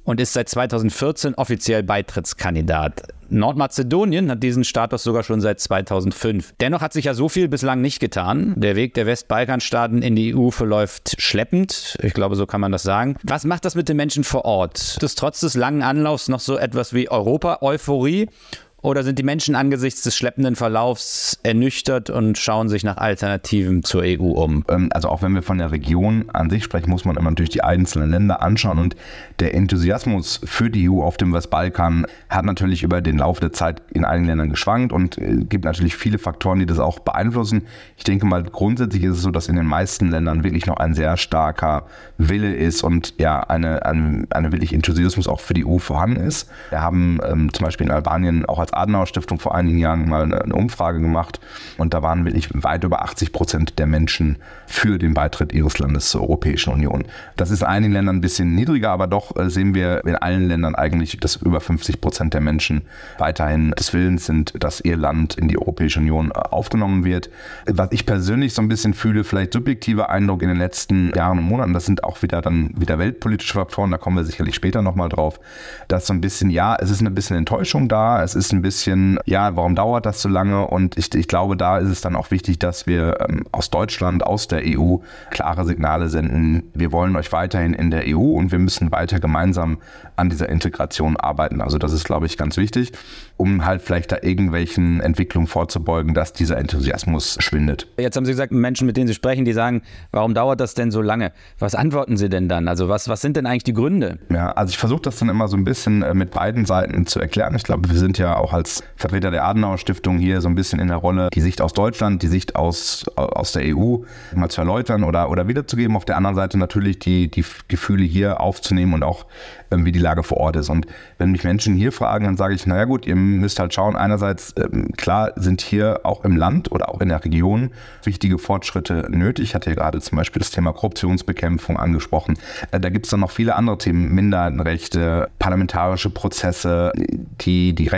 und 0.09 0.23
ist 0.23 0.33
seit 0.33 0.49
2014 0.49 1.35
offiziell 1.35 1.83
Beitrittskandidat. 1.83 3.03
Nordmazedonien 3.29 4.31
hat 4.31 4.43
diesen 4.43 4.65
Status 4.65 5.03
sogar 5.03 5.23
schon 5.23 5.43
seit 5.43 5.61
2005. 5.61 6.55
Dennoch 6.61 6.81
hat 6.81 6.95
sich 6.95 7.05
ja 7.05 7.13
so 7.13 7.29
viel 7.29 7.47
bislang 7.47 7.83
nicht 7.83 8.01
getan. 8.01 8.55
Der 8.57 8.75
Weg 8.75 8.95
der 8.95 9.05
Westbalkanstaaten 9.05 10.01
in 10.01 10.17
die 10.17 10.35
EU 10.35 10.51
verläuft 10.51 11.21
schleppend. 11.21 11.99
Ich 12.03 12.15
glaube, 12.15 12.37
so 12.37 12.47
kann 12.47 12.63
man 12.63 12.73
das 12.73 12.85
sagen. 12.85 13.17
Was 13.23 13.45
macht 13.45 13.67
das 13.67 13.75
mit 13.75 13.91
den 13.91 13.99
Menschen 13.99 14.25
vor 14.25 14.47
Ort? 14.47 14.97
Ist 15.03 15.19
trotz 15.19 15.41
des 15.41 15.55
langen 15.55 15.83
Anlaufs 15.83 16.29
noch 16.29 16.41
so 16.41 16.57
etwas 16.57 16.95
wie 16.95 17.11
Europa-Euphorie? 17.11 18.31
Oder 18.81 19.03
sind 19.03 19.19
die 19.19 19.25
Menschen 19.25 19.57
angesichts 19.57 20.03
des 20.03 20.17
schleppenden 20.17 20.55
Verlaufs 20.55 21.41
ernüchtert 21.43 22.11
und 22.11 22.39
schauen 22.39 22.69
sich 22.69 22.85
nach 22.85 22.97
Alternativen 22.97 23.83
zur 23.83 24.03
EU 24.05 24.31
um? 24.31 24.65
Ähm, 24.69 24.89
also 24.93 25.09
auch 25.09 25.21
wenn 25.21 25.35
wir 25.35 25.43
von 25.43 25.59
der 25.59 25.73
Region 25.73 26.27
an 26.33 26.49
sich 26.49 26.63
sprechen, 26.63 26.89
muss 26.89 27.05
man 27.05 27.17
immer 27.17 27.31
natürlich 27.31 27.51
die 27.51 27.65
einzelnen 27.65 28.11
Länder 28.11 28.41
anschauen. 28.41 28.79
Und 28.79 28.95
der 29.41 29.55
Enthusiasmus 29.55 30.41
für 30.45 30.71
die 30.71 30.89
EU 30.89 31.03
auf 31.03 31.17
dem 31.17 31.35
Westbalkan 31.35 32.07
hat 32.29 32.45
natürlich 32.45 32.85
über 32.85 33.01
den 33.01 33.19
Laufe 33.19 33.41
der 33.41 33.53
Zeit 33.53 33.83
in 33.91 34.05
einigen 34.05 34.29
Ländern 34.29 34.51
geschwankt 34.51 34.93
und 34.93 35.19
äh, 35.19 35.39
gibt 35.39 35.65
natürlich 35.65 35.97
viele 35.97 36.19
Faktoren, 36.19 36.61
die 36.61 36.67
das 36.67 36.79
auch 36.79 37.01
beeinflussen. 37.01 37.67
Ich 37.97 38.05
denke 38.05 38.27
mal, 38.27 38.45
grundsätzlich 38.45 39.03
ist 39.03 39.17
es 39.17 39.23
so, 39.23 39.33
dass 39.33 39.49
in 39.49 39.57
den 39.57 39.67
meisten 39.67 40.09
Ländern 40.09 40.45
wirklich 40.45 40.67
noch 40.67 40.77
ein 40.77 40.95
sehr 40.95 41.17
starker 41.17 41.87
Wille 42.17 42.55
ist 42.55 42.85
und 42.85 43.15
ja, 43.19 43.41
eine, 43.41 43.85
eine, 43.85 44.25
eine 44.31 44.53
wirklich 44.53 44.73
Enthusiasmus 44.73 45.27
auch 45.27 45.41
für 45.41 45.55
die 45.55 45.67
EU 45.67 45.79
vorhanden 45.79 46.19
ist. 46.19 46.49
Wir 46.71 46.81
haben 46.81 47.19
ähm, 47.29 47.53
zum 47.53 47.65
Beispiel 47.65 47.87
in 47.89 47.93
Albanien 47.93 48.47
auch 48.47 48.61
als 48.61 48.68
als 48.69 48.73
Adenauer 48.73 49.07
Stiftung 49.07 49.39
vor 49.39 49.55
einigen 49.55 49.79
Jahren 49.79 50.09
mal 50.09 50.23
eine, 50.23 50.55
Umfrage 50.55 51.01
gemacht 51.01 51.41
und 51.77 51.95
da 51.95 52.03
waren 52.03 52.25
wirklich 52.25 52.49
weit 52.53 52.85
über 52.85 53.03
80 53.03 53.33
Prozent 53.33 53.79
der 53.79 53.87
Menschen 53.87 54.37
für 54.67 54.99
den 54.99 55.15
Beitritt 55.15 55.53
ihres 55.53 55.79
Landes 55.79 56.11
zur 56.11 56.23
Europäischen 56.23 56.73
Union. 56.73 57.05
Das 57.37 57.51
ist 57.51 57.63
in 57.63 57.69
einigen 57.69 57.93
Ländern 57.93 58.17
ein 58.17 58.21
bisschen 58.21 58.55
niedriger, 58.55 58.91
aber 58.91 59.07
doch 59.07 59.37
äh, 59.37 59.49
sehen 59.51 59.75
wir 59.75 60.05
in 60.05 60.17
allen 60.17 60.49
Ländern 60.49 60.75
eigentlich, 60.75 61.19
dass 61.19 61.37
über 61.37 61.61
50 61.61 62.01
Prozent 62.01 62.35
der 62.35 62.41
Menschen 62.41 62.83
weiterhin 63.19 63.71
des 63.73 63.93
Willens 63.93 64.27
sind, 64.27 64.53
dass 64.63 64.81
ihr 64.81 64.97
Land 64.97 65.35
in 65.37 65.49
die 65.49 65.59
Europäische 65.59 66.01
Union 66.01 66.31
äh, 66.31 66.39
aufgenommen 66.39 67.05
wird. 67.05 67.31
Was 67.67 67.89
ich 67.93 68.05
persönlich 68.05 68.55
so 68.55 68.63
ein 68.63 68.69
bisschen 68.69 68.95
fühle, 68.95 69.25
vielleicht 69.25 69.53
subjektiver 69.53 70.11
Eindruck 70.11 70.43
in 70.43 70.49
den 70.49 70.59
letzten 70.59 71.13
Jahren 71.15 71.39
und 71.39 71.45
Monaten, 71.45 71.73
das 71.73 71.87
sind 71.87 72.05
auch 72.05 72.23
wieder 72.23 72.43
dann 72.43 72.71
wieder 72.77 72.99
weltpolitische 72.99 73.55
Faktoren, 73.55 73.91
da 73.91 73.99
kommen 73.99 74.17
wir 74.17 74.25
sicherlich 74.25 74.55
später 74.55 74.83
nochmal 74.83 75.09
drauf, 75.09 75.41
dass 75.87 76.07
so 76.07 76.13
ein 76.13 76.21
bisschen, 76.21 76.51
ja, 76.51 76.77
es 76.79 76.91
ist 76.91 77.01
ein 77.01 77.15
bisschen 77.15 77.37
Enttäuschung 77.37 77.89
da, 77.89 78.23
es 78.23 78.35
ist 78.35 78.53
ein 78.53 78.58
ein 78.59 78.63
bisschen, 78.63 79.19
ja, 79.25 79.57
warum 79.57 79.75
dauert 79.75 80.07
das 80.07 80.21
so 80.21 80.29
lange? 80.29 80.67
Und 80.67 80.99
ich, 80.99 81.15
ich 81.15 81.29
glaube, 81.29 81.57
da 81.57 81.79
ist 81.79 81.89
es 81.89 82.01
dann 82.01 82.17
auch 82.17 82.31
wichtig, 82.31 82.59
dass 82.59 82.87
wir 82.87 83.21
ähm, 83.29 83.45
aus 83.53 83.71
Deutschland, 83.71 84.25
aus 84.25 84.49
der 84.49 84.63
EU 84.65 84.97
klare 85.31 85.65
Signale 85.65 86.09
senden. 86.09 86.65
Wir 86.75 86.93
wollen 86.93 87.17
euch 87.17 87.33
weiterhin 87.33 87.75
in 87.75 87.91
der 87.91 88.05
EU 88.07 88.19
und 88.19 88.53
wir 88.53 88.59
müssen 88.59 88.91
weiter 88.93 89.21
gemeinsam 89.21 89.79
an 90.17 90.29
dieser 90.29 90.49
Integration 90.49 91.17
arbeiten. 91.17 91.61
Also 91.61 91.79
das 91.79 91.93
ist, 91.93 92.05
glaube 92.05 92.27
ich, 92.27 92.37
ganz 92.37 92.57
wichtig, 92.57 92.93
um 93.37 93.65
halt 93.65 93.83
vielleicht 93.83 94.11
da 94.13 94.19
irgendwelchen 94.21 95.01
Entwicklungen 95.01 95.47
vorzubeugen, 95.47 96.13
dass 96.13 96.33
dieser 96.33 96.59
Enthusiasmus 96.59 97.37
schwindet. 97.41 97.87
Jetzt 97.99 98.17
haben 98.17 98.25
Sie 98.25 98.33
gesagt, 98.33 98.53
Menschen, 98.53 98.87
mit 98.87 98.97
denen 98.97 99.07
Sie 99.07 99.15
sprechen, 99.15 99.45
die 99.45 99.53
sagen, 99.53 99.83
warum 100.11 100.35
dauert 100.35 100.61
das 100.61 100.75
denn 100.75 100.91
so 100.91 101.01
lange? 101.01 101.33
Was 101.59 101.75
antworten 101.75 102.17
Sie 102.17 102.29
denn 102.29 102.49
dann? 102.49 102.69
Also 102.69 102.89
was, 102.89 103.09
was 103.09 103.21
sind 103.21 103.37
denn 103.37 103.47
eigentlich 103.47 103.65
die 103.65 103.73
Gründe? 103.73 104.19
Ja, 104.31 104.51
also 104.53 104.71
ich 104.71 104.79
versuche 104.79 105.03
das 105.03 105.19
dann 105.19 105.29
immer 105.29 105.47
so 105.49 105.57
ein 105.57 105.65
bisschen 105.65 106.03
äh, 106.03 106.15
mit 106.15 106.33
beiden 106.33 106.67
Seiten 106.67 107.07
zu 107.07 107.21
erklären. 107.21 107.55
Ich 107.55 107.63
glaube, 107.63 107.89
wir 107.89 107.99
sind 107.99 108.19
ja 108.19 108.37
auch 108.49 108.53
als 108.55 108.83
Vertreter 108.97 109.31
der 109.31 109.45
Adenauer 109.45 109.79
Stiftung 109.79 110.19
hier 110.19 110.41
so 110.41 110.49
ein 110.49 110.55
bisschen 110.55 110.81
in 110.81 110.89
der 110.89 110.97
Rolle, 110.97 111.29
die 111.33 111.41
Sicht 111.41 111.61
aus 111.61 111.73
Deutschland, 111.73 112.23
die 112.23 112.29
Sicht 112.29 112.57
aus, 112.57 113.07
aus 113.17 113.53
der 113.53 113.77
EU 113.77 113.99
mal 114.35 114.49
zu 114.49 114.61
erläutern 114.61 115.05
oder, 115.05 115.31
oder 115.31 115.49
wiederzugeben. 115.49 115.97
Auf 115.97 116.05
der 116.05 116.17
anderen 116.17 116.37
Seite 116.37 116.59
natürlich 116.59 116.99
die, 116.99 117.31
die 117.31 117.45
Gefühle 117.69 118.05
hier 118.05 118.41
aufzunehmen 118.41 118.95
und 118.95 119.03
auch 119.03 119.27
ähm, 119.71 119.85
wie 119.85 119.93
die 119.93 119.99
Lage 119.99 120.23
vor 120.23 120.39
Ort 120.39 120.57
ist. 120.57 120.71
Und 120.71 120.87
wenn 121.19 121.31
mich 121.31 121.45
Menschen 121.45 121.75
hier 121.75 121.93
fragen, 121.93 122.25
dann 122.25 122.37
sage 122.37 122.55
ich, 122.55 122.67
naja 122.67 122.85
gut, 122.85 123.07
ihr 123.07 123.17
müsst 123.17 123.59
halt 123.59 123.75
schauen, 123.75 123.97
einerseits, 123.97 124.55
ähm, 124.57 124.93
klar 124.97 125.33
sind 125.37 125.61
hier 125.61 126.01
auch 126.05 126.25
im 126.25 126.37
Land 126.37 126.73
oder 126.73 126.89
auch 126.89 127.01
in 127.01 127.09
der 127.09 127.23
Region 127.25 127.71
wichtige 128.05 128.39
Fortschritte 128.39 129.09
nötig. 129.11 129.49
Ich 129.49 129.55
hatte 129.55 129.71
ja 129.71 129.77
gerade 129.77 130.01
zum 130.01 130.17
Beispiel 130.17 130.41
das 130.41 130.51
Thema 130.51 130.73
Korruptionsbekämpfung 130.73 131.77
angesprochen. 131.77 132.39
Äh, 132.71 132.81
da 132.81 132.89
gibt 132.89 133.07
es 133.07 133.11
dann 133.11 133.21
noch 133.21 133.31
viele 133.31 133.57
andere 133.57 133.77
Themen, 133.79 134.15
Minderheitenrechte, 134.15 135.29
parlamentarische 135.39 136.11
Prozesse, 136.11 136.93
die, 137.41 137.75
die 137.75 137.89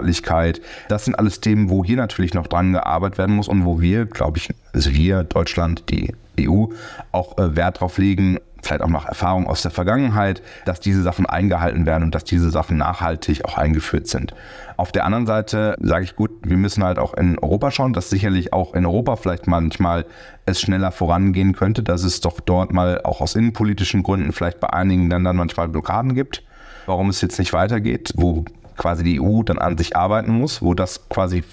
Rechtsstaatlichkeit. 0.00 0.60
Das 0.88 1.04
sind 1.04 1.14
alles 1.18 1.40
Themen, 1.40 1.70
wo 1.70 1.84
hier 1.84 1.96
natürlich 1.96 2.34
noch 2.34 2.46
dran 2.46 2.72
gearbeitet 2.72 3.18
werden 3.18 3.36
muss 3.36 3.48
und 3.48 3.64
wo 3.64 3.80
wir, 3.80 4.06
glaube 4.06 4.38
ich, 4.38 4.50
also 4.72 4.92
wir, 4.92 5.24
Deutschland, 5.24 5.84
die 5.90 6.14
EU, 6.38 6.66
auch 7.12 7.38
äh, 7.38 7.56
Wert 7.56 7.76
darauf 7.76 7.98
legen, 7.98 8.38
vielleicht 8.62 8.82
auch 8.82 8.88
nach 8.88 9.06
Erfahrung 9.06 9.46
aus 9.46 9.62
der 9.62 9.70
Vergangenheit, 9.70 10.42
dass 10.66 10.80
diese 10.80 11.02
Sachen 11.02 11.24
eingehalten 11.24 11.86
werden 11.86 12.04
und 12.04 12.14
dass 12.14 12.24
diese 12.24 12.50
Sachen 12.50 12.76
nachhaltig 12.76 13.44
auch 13.46 13.56
eingeführt 13.56 14.06
sind. 14.06 14.34
Auf 14.76 14.92
der 14.92 15.06
anderen 15.06 15.26
Seite 15.26 15.76
sage 15.80 16.04
ich 16.04 16.14
gut, 16.14 16.30
wir 16.42 16.58
müssen 16.58 16.84
halt 16.84 16.98
auch 16.98 17.14
in 17.14 17.38
Europa 17.38 17.70
schauen, 17.70 17.94
dass 17.94 18.10
sicherlich 18.10 18.52
auch 18.52 18.74
in 18.74 18.84
Europa 18.84 19.16
vielleicht 19.16 19.46
manchmal 19.46 20.04
es 20.44 20.60
schneller 20.60 20.92
vorangehen 20.92 21.54
könnte, 21.54 21.82
dass 21.82 22.04
es 22.04 22.20
doch 22.20 22.40
dort 22.40 22.72
mal 22.72 23.00
auch 23.02 23.22
aus 23.22 23.34
innenpolitischen 23.34 24.02
Gründen 24.02 24.32
vielleicht 24.32 24.60
bei 24.60 24.70
einigen 24.70 25.08
Ländern 25.08 25.36
manchmal 25.36 25.68
Blockaden 25.68 26.14
gibt, 26.14 26.42
warum 26.86 27.08
es 27.08 27.22
jetzt 27.22 27.38
nicht 27.38 27.54
weitergeht, 27.54 28.12
wo 28.16 28.44
quasi 28.80 29.04
die 29.04 29.20
EU 29.20 29.42
dann 29.42 29.58
an 29.58 29.76
sich 29.76 29.94
arbeiten 29.94 30.32
muss, 30.32 30.62
wo 30.62 30.74
das 30.74 31.08
quasi 31.08 31.44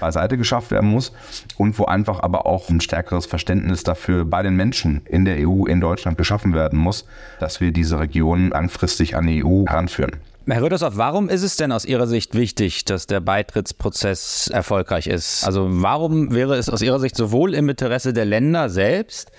beiseite 0.00 0.38
geschafft 0.38 0.70
werden 0.70 0.88
muss 0.88 1.12
und 1.56 1.78
wo 1.78 1.86
einfach 1.86 2.20
aber 2.20 2.46
auch 2.46 2.68
ein 2.68 2.80
stärkeres 2.80 3.26
Verständnis 3.26 3.82
dafür 3.82 4.24
bei 4.24 4.42
den 4.42 4.54
Menschen 4.54 5.02
in 5.06 5.24
der 5.24 5.36
EU, 5.48 5.64
in 5.66 5.80
Deutschland 5.80 6.16
geschaffen 6.16 6.54
werden 6.54 6.78
muss, 6.78 7.06
dass 7.40 7.60
wir 7.60 7.72
diese 7.72 7.98
Region 7.98 8.50
langfristig 8.50 9.16
an 9.16 9.26
die 9.26 9.44
EU 9.44 9.64
heranführen. 9.66 10.12
Herr 10.48 10.62
Rödershoff, 10.62 10.96
warum 10.96 11.28
ist 11.28 11.42
es 11.42 11.56
denn 11.56 11.72
aus 11.72 11.84
Ihrer 11.84 12.06
Sicht 12.06 12.36
wichtig, 12.36 12.84
dass 12.84 13.08
der 13.08 13.18
Beitrittsprozess 13.18 14.46
erfolgreich 14.46 15.08
ist? 15.08 15.44
Also 15.44 15.66
warum 15.82 16.32
wäre 16.32 16.54
es 16.54 16.70
aus 16.70 16.82
Ihrer 16.82 17.00
Sicht 17.00 17.16
sowohl 17.16 17.52
im 17.54 17.68
Interesse 17.68 18.12
der 18.12 18.26
Länder 18.26 18.68
selbst 18.68 19.32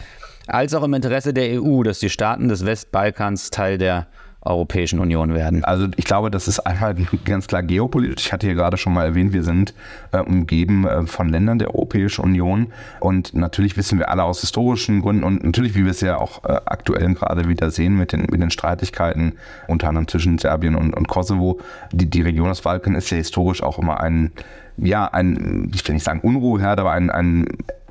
als 0.47 0.73
auch 0.73 0.83
im 0.83 0.93
Interesse 0.93 1.33
der 1.33 1.61
EU, 1.61 1.83
dass 1.83 1.99
die 1.99 2.09
Staaten 2.09 2.49
des 2.49 2.65
Westbalkans 2.65 3.51
Teil 3.51 3.77
der 3.77 4.07
Europäischen 4.47 4.99
Union 4.99 5.33
werden? 5.33 5.63
Also 5.63 5.87
ich 5.95 6.05
glaube, 6.05 6.31
das 6.31 6.47
ist 6.47 6.59
einfach 6.59 6.93
ganz 7.25 7.47
klar 7.47 7.63
geopolitisch. 7.63 8.27
Ich 8.27 8.33
hatte 8.33 8.47
hier 8.47 8.55
gerade 8.55 8.77
schon 8.77 8.93
mal 8.93 9.05
erwähnt, 9.05 9.33
wir 9.33 9.43
sind 9.43 9.73
äh, 10.11 10.19
umgeben 10.19 10.87
äh, 10.87 11.05
von 11.05 11.29
Ländern 11.29 11.59
der 11.59 11.73
Europäischen 11.73 12.23
Union 12.23 12.67
und 12.99 13.33
natürlich 13.33 13.77
wissen 13.77 13.99
wir 13.99 14.09
alle 14.09 14.23
aus 14.23 14.41
historischen 14.41 15.01
Gründen 15.01 15.23
und 15.23 15.43
natürlich, 15.43 15.75
wie 15.75 15.83
wir 15.83 15.91
es 15.91 16.01
ja 16.01 16.17
auch 16.17 16.43
äh, 16.43 16.59
aktuell 16.65 17.13
gerade 17.13 17.47
wieder 17.47 17.71
sehen 17.71 17.97
mit 17.97 18.11
den, 18.11 18.21
mit 18.21 18.41
den 18.41 18.51
Streitigkeiten 18.51 19.33
unter 19.67 19.89
anderem 19.89 20.07
zwischen 20.07 20.37
Serbien 20.37 20.75
und, 20.75 20.93
und 20.95 21.07
Kosovo, 21.07 21.59
die, 21.91 22.09
die 22.09 22.21
Region 22.21 22.49
des 22.49 22.61
Balkan 22.61 22.95
ist 22.95 23.09
ja 23.09 23.17
historisch 23.17 23.63
auch 23.63 23.79
immer 23.79 23.99
ein 23.99 24.31
ja, 24.77 25.05
ein, 25.05 25.71
ich 25.73 25.87
will 25.87 25.95
nicht 25.95 26.03
sagen 26.03 26.19
Unruheherd, 26.21 26.79
aber 26.79 26.91
ein, 26.91 27.09
ein 27.09 27.47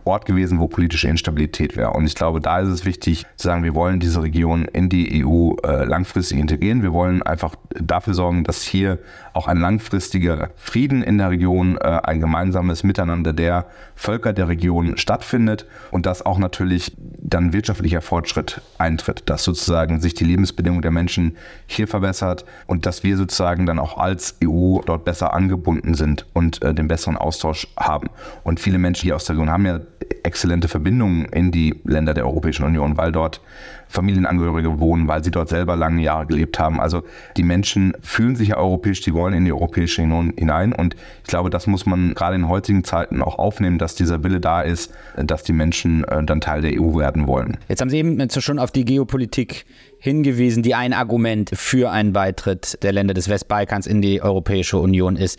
Ort 0.07 0.25
gewesen, 0.25 0.61
wo 0.61 0.69
politische 0.69 1.09
Instabilität 1.09 1.77
wäre. 1.77 1.91
Und 1.91 2.07
ich 2.07 2.15
glaube, 2.15 2.41
da 2.41 2.61
ist 2.61 2.69
es 2.69 2.85
wichtig 2.85 3.27
zu 3.37 3.49
sagen, 3.49 3.65
wir 3.65 3.75
wollen 3.75 4.01
diese 4.01 4.23
Region 4.23 4.65
in 4.65 4.89
die 4.89 5.25
EU 5.25 5.55
äh, 5.65 5.85
langfristig 5.85 6.39
integrieren. 6.39 6.83
Wir 6.83 6.93
wollen 6.93 7.23
einfach 7.23 7.55
dafür 7.71 8.15
sorgen, 8.15 8.45
dass 8.45 8.63
hier 8.63 8.99
auch 9.37 9.47
ein 9.47 9.59
langfristiger 9.59 10.51
Frieden 10.57 11.03
in 11.03 11.19
der 11.19 11.31
Region, 11.31 11.77
äh, 11.77 12.01
ein 12.03 12.21
gemeinsames 12.21 12.83
Miteinander 12.83 13.33
der 13.33 13.67
Völker 13.95 14.33
der 14.33 14.49
Region 14.49 14.97
stattfindet 14.97 15.67
und 15.91 16.07
dass 16.07 16.25
auch 16.25 16.39
natürlich 16.39 16.97
dann 16.99 17.53
wirtschaftlicher 17.53 18.01
Fortschritt 18.01 18.63
eintritt, 18.79 19.25
dass 19.27 19.45
sozusagen 19.45 20.01
sich 20.01 20.15
die 20.15 20.25
Lebensbedingungen 20.25 20.83
der 20.83 20.91
Menschen 20.91 21.37
hier 21.67 21.87
verbessert 21.87 22.45
und 22.67 22.87
dass 22.87 23.03
wir 23.03 23.17
sozusagen 23.17 23.67
dann 23.67 23.79
auch 23.79 23.99
als 23.99 24.37
EU 24.43 24.81
dort 24.85 25.05
besser 25.05 25.35
angebunden 25.35 25.95
sind 25.95 26.27
und 26.33 26.63
äh, 26.63 26.73
den 26.75 26.89
besseren 26.89 27.17
Austausch 27.17 27.69
haben. 27.77 28.09
Und 28.43 28.59
viele 28.59 28.79
Menschen 28.79 29.05
hier 29.05 29.17
aus 29.17 29.25
der 29.25 29.37
Region 29.37 29.51
haben 29.51 29.67
ja 29.67 29.81
exzellente 30.23 30.69
Verbindungen 30.69 31.27
in 31.27 31.51
die 31.51 31.81
Länder 31.85 32.15
der 32.15 32.27
Europäischen 32.27 32.65
Union, 32.65 32.97
weil 32.97 33.13
dort 33.13 33.41
Familienangehörige 33.89 34.79
wohnen, 34.79 35.09
weil 35.09 35.23
sie 35.25 35.31
dort 35.31 35.49
selber 35.49 35.77
lange 35.77 36.03
Jahre 36.03 36.27
gelebt 36.27 36.59
haben. 36.59 36.81
Also 36.81 37.03
die 37.37 37.43
Menschen 37.43 37.95
fühlen 38.03 38.37
sich 38.37 38.49
ja 38.49 38.57
europäisch, 38.57 39.01
die 39.01 39.15
wollen 39.15 39.35
in 39.35 39.45
die 39.45 39.53
Europäische 39.53 40.03
Union 40.03 40.33
hinein. 40.37 40.73
Und 40.73 40.97
ich 41.23 41.29
glaube, 41.29 41.51
das 41.51 41.67
muss 41.67 41.87
man 41.87 42.15
gerade 42.15 42.37
in 42.37 42.49
heutigen 42.49 42.85
Zeiten 42.85 43.23
auch 43.23 43.39
aufnehmen, 43.39 43.79
dass 43.79 43.95
dieser 43.95 44.23
Wille 44.23 44.41
da 44.41 44.63
ist, 44.63 44.93
dass 45.17 45.43
die 45.43 45.53
Menschen 45.53 46.05
äh, 46.05 46.23
dann 46.25 46.41
Teil 46.41 46.63
der 46.63 46.81
EU 46.81 46.97
werden 46.99 47.27
wollen. 47.27 47.59
Jetzt 47.69 47.81
haben 47.81 47.91
Sie 47.91 47.99
eben 47.99 48.29
schon 48.31 48.59
auf 48.59 48.71
die 48.71 48.85
Geopolitik 48.85 49.65
hingewiesen, 50.07 50.63
die 50.63 50.75
ein 50.75 50.93
Argument 50.93 51.51
für 51.53 51.91
einen 51.91 52.13
Beitritt 52.13 52.83
der 52.83 52.93
Länder 52.93 53.13
des 53.13 53.29
Westbalkans 53.29 53.87
in 53.87 54.01
die 54.01 54.23
Europäische 54.23 54.79
Union 54.79 55.17
ist. 55.17 55.39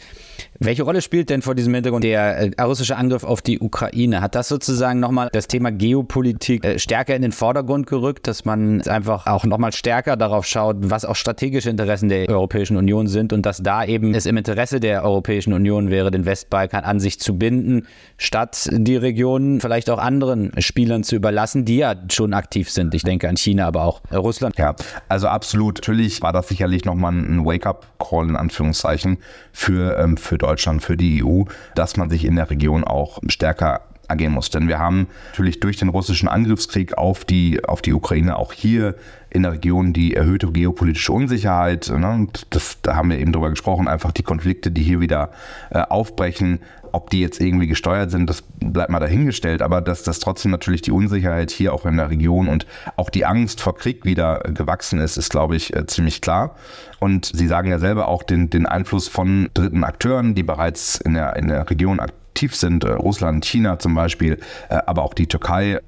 Welche 0.59 0.83
Rolle 0.83 1.01
spielt 1.01 1.29
denn 1.29 1.41
vor 1.41 1.55
diesem 1.55 1.73
Hintergrund 1.73 2.03
der 2.03 2.51
äh, 2.57 2.61
russische 2.61 2.97
Angriff 2.97 3.23
auf 3.23 3.41
die 3.41 3.59
Ukraine? 3.59 4.21
Hat 4.21 4.35
das 4.35 4.47
sozusagen 4.47 4.99
nochmal 4.99 5.29
das 5.31 5.47
Thema 5.47 5.71
Geopolitik 5.71 6.65
äh, 6.65 6.79
stärker 6.79 7.15
in 7.15 7.21
den 7.21 7.31
Vordergrund 7.31 7.87
gerückt, 7.87 8.27
dass 8.27 8.43
man 8.43 8.81
einfach 8.81 9.27
auch 9.27 9.45
nochmal 9.45 9.71
stärker 9.71 10.17
darauf 10.17 10.45
schaut, 10.45 10.77
was 10.79 11.05
auch 11.05 11.15
strategische 11.15 11.69
Interessen 11.69 12.09
der 12.09 12.27
Europäischen 12.27 12.75
Union 12.75 13.07
sind 13.07 13.33
und 13.33 13.45
dass 13.45 13.63
da 13.63 13.85
eben 13.85 14.13
es 14.13 14.25
im 14.25 14.35
Interesse 14.35 14.79
der 14.79 15.03
Europäischen 15.03 15.53
Union 15.53 15.89
wäre, 15.89 16.11
den 16.11 16.25
Westbalkan 16.25 16.83
an 16.83 16.99
sich 16.99 17.19
zu 17.19 17.37
binden, 17.37 17.87
statt 18.17 18.67
die 18.71 18.97
Region 18.97 19.61
vielleicht 19.61 19.89
auch 19.89 19.99
anderen 19.99 20.51
Spielern 20.59 21.03
zu 21.03 21.15
überlassen, 21.15 21.65
die 21.65 21.77
ja 21.77 21.95
schon 22.11 22.33
aktiv 22.33 22.69
sind. 22.69 22.93
Ich 22.93 23.03
denke 23.03 23.29
an 23.29 23.37
China, 23.37 23.67
aber 23.67 23.85
auch 23.85 24.01
Russland. 24.11 24.56
Ja, 24.57 24.75
also 25.07 25.27
absolut. 25.27 25.77
Natürlich 25.77 26.21
war 26.21 26.33
das 26.33 26.47
sicherlich 26.47 26.83
nochmal 26.83 27.13
ein 27.13 27.45
Wake-up-Call 27.45 28.29
in 28.29 28.35
Anführungszeichen 28.35 29.19
für, 29.51 29.97
ähm, 29.97 30.17
für 30.17 30.37
Deutschland, 30.37 30.81
für 30.81 30.97
die 30.97 31.23
EU, 31.23 31.43
dass 31.75 31.95
man 31.95 32.09
sich 32.09 32.25
in 32.25 32.35
der 32.35 32.49
Region 32.49 32.83
auch 32.83 33.19
stärker 33.27 33.81
agieren 34.07 34.33
muss. 34.33 34.49
Denn 34.49 34.67
wir 34.67 34.79
haben 34.79 35.07
natürlich 35.31 35.59
durch 35.59 35.77
den 35.77 35.89
russischen 35.89 36.27
Angriffskrieg 36.27 36.97
auf 36.97 37.25
die, 37.25 37.63
auf 37.63 37.81
die 37.81 37.93
Ukraine 37.93 38.37
auch 38.37 38.53
hier 38.53 38.95
in 39.29 39.43
der 39.43 39.53
Region 39.53 39.93
die 39.93 40.15
erhöhte 40.15 40.51
geopolitische 40.51 41.11
Unsicherheit. 41.11 41.89
Ne? 41.89 42.27
Das, 42.49 42.81
da 42.81 42.95
haben 42.95 43.09
wir 43.09 43.19
eben 43.19 43.33
drüber 43.33 43.49
gesprochen, 43.49 43.87
einfach 43.87 44.11
die 44.11 44.23
Konflikte, 44.23 44.71
die 44.71 44.83
hier 44.83 45.01
wieder 45.01 45.31
äh, 45.69 45.81
aufbrechen. 45.81 46.59
Ob 46.97 47.11
die 47.11 47.19
jetzt 47.19 47.39
irgendwie 47.39 47.67
gesteuert 47.67 48.09
sind, 48.09 48.27
das 48.27 48.41
bleibt 48.59 48.89
mal 48.89 48.99
dahingestellt, 48.99 49.61
aber 49.61 49.81
dass 49.81 50.01
das 50.01 50.17
trotzdem 50.17 50.49
natürlich 50.49 50.81
die 50.81 50.89
Unsicherheit 50.89 51.51
hier 51.51 51.71
auch 51.71 51.85
in 51.85 51.95
der 51.95 52.09
Region 52.09 52.47
und 52.47 52.65
auch 52.95 53.11
die 53.11 53.23
Angst 53.23 53.61
vor 53.61 53.75
Krieg 53.75 54.03
wieder 54.03 54.39
gewachsen 54.39 54.97
ist, 54.97 55.15
ist, 55.15 55.29
glaube 55.29 55.55
ich, 55.55 55.75
äh, 55.75 55.85
ziemlich 55.85 56.21
klar. 56.21 56.55
Und 56.97 57.27
Sie 57.27 57.45
sagen 57.45 57.69
ja 57.69 57.77
selber 57.77 58.07
auch 58.07 58.23
den, 58.23 58.49
den 58.49 58.65
Einfluss 58.65 59.07
von 59.07 59.47
dritten 59.53 59.83
Akteuren, 59.83 60.33
die 60.33 60.41
bereits 60.41 60.95
in 60.99 61.13
der, 61.13 61.35
in 61.35 61.49
der 61.49 61.69
Region 61.69 61.99
aktiv 61.99 62.55
sind, 62.55 62.83
äh, 62.83 62.93
Russland, 62.93 63.45
China 63.45 63.77
zum 63.77 63.93
Beispiel, 63.93 64.39
äh, 64.69 64.79
aber 64.87 65.03
auch 65.03 65.13
die 65.13 65.27
Türkei 65.27 65.79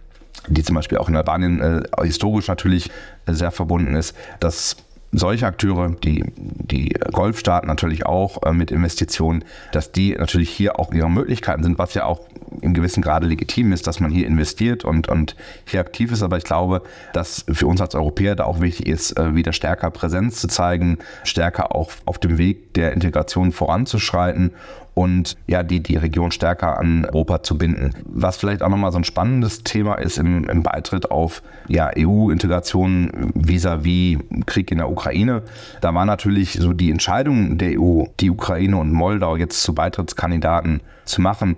die 0.48 0.64
zum 0.64 0.76
Beispiel 0.76 0.98
auch 1.00 1.10
in 1.10 1.16
Albanien 1.16 1.60
äh, 1.60 1.82
historisch 2.04 2.48
natürlich 2.48 2.90
äh, 3.26 3.34
sehr 3.34 3.52
verbunden 3.52 3.94
ist, 3.96 4.16
dass 4.40 4.78
solche 5.12 5.48
Akteure, 5.48 5.90
die, 6.04 6.24
die 6.36 6.90
Golfstaaten 7.12 7.68
natürlich 7.68 8.06
auch 8.06 8.44
äh, 8.44 8.54
mit 8.54 8.72
Investitionen, 8.72 9.44
dass 9.72 9.92
die 9.92 10.14
natürlich 10.14 10.50
hier 10.50 10.80
auch 10.80 10.94
ihre 10.94 11.10
Möglichkeiten 11.10 11.64
sind, 11.64 11.80
was 11.80 11.94
ja 11.94 12.06
auch 12.06 12.28
in 12.62 12.74
gewissem 12.74 13.02
Grade 13.02 13.28
legitim 13.28 13.72
ist, 13.72 13.88
dass 13.88 14.00
man 14.00 14.12
hier 14.12 14.28
investiert 14.28 14.86
und, 14.86 15.08
und 15.08 15.36
hier 15.66 15.80
aktiv 15.80 16.12
ist. 16.12 16.24
Aber 16.24 16.38
ich 16.38 16.44
glaube, 16.44 16.82
dass 17.14 17.46
für 17.52 17.68
uns 17.68 17.82
als 17.82 17.96
Europäer 17.96 18.36
da 18.36 18.46
auch 18.46 18.62
wichtig 18.62 18.88
ist, 18.88 19.18
äh, 19.18 19.36
wieder 19.36 19.54
stärker 19.54 19.90
Präsenz 19.92 20.40
zu 20.40 20.48
zeigen, 20.48 21.00
stärker 21.24 21.76
auch 21.76 21.92
auf 22.06 22.20
dem 22.20 22.38
Weg 22.38 22.74
der 22.74 22.94
Integration 22.94 23.52
voranzuschreiten 23.52 24.52
und 25.00 25.38
ja, 25.48 25.64
die, 25.64 25.80
die 25.80 25.96
Region 25.96 26.30
stärker 26.30 26.78
an 26.78 27.06
Europa 27.06 27.42
zu 27.42 27.58
binden. 27.58 27.92
Was 28.04 28.36
vielleicht 28.36 28.62
auch 28.62 28.68
nochmal 28.68 28.92
so 28.92 28.98
ein 28.98 29.06
spannendes 29.06 29.64
Thema 29.64 29.94
ist 29.96 30.18
im, 30.18 30.44
im 30.44 30.62
Beitritt 30.62 31.10
auf 31.10 31.42
ja, 31.70 31.90
EU-Integration 31.98 33.32
vis-à-vis 33.34 34.20
Krieg 34.46 34.70
in 34.72 34.80
der 34.80 34.92
Ukraine. 34.92 35.44
Da 35.80 35.94
war 35.94 36.06
natürlich 36.06 36.52
so 36.60 36.74
die 36.74 36.92
Entscheidung 36.92 37.58
der 37.58 37.80
EU, 37.80 38.08
die 38.20 38.30
Ukraine 38.30 38.76
und 38.76 38.92
Moldau 38.92 39.38
jetzt 39.38 39.64
zu 39.64 39.74
Beitrittskandidaten 39.74 40.82
zu 41.06 41.22
machen, 41.22 41.56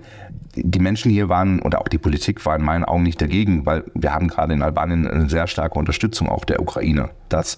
die 0.56 0.80
Menschen 0.80 1.12
hier 1.12 1.30
waren 1.30 1.62
oder 1.62 1.80
auch 1.80 1.88
die 1.88 1.98
Politik 1.98 2.46
war 2.46 2.56
in 2.56 2.64
meinen 2.64 2.84
Augen 2.84 3.04
nicht 3.04 3.22
dagegen, 3.22 3.66
weil 3.66 3.84
wir 3.94 4.14
haben 4.14 4.28
gerade 4.28 4.54
in 4.54 4.62
Albanien 4.62 5.08
eine 5.08 5.30
sehr 5.30 5.48
starke 5.48 5.80
Unterstützung 5.80 6.30
auch 6.30 6.44
der 6.44 6.62
Ukraine. 6.62 7.10
Das, 7.30 7.58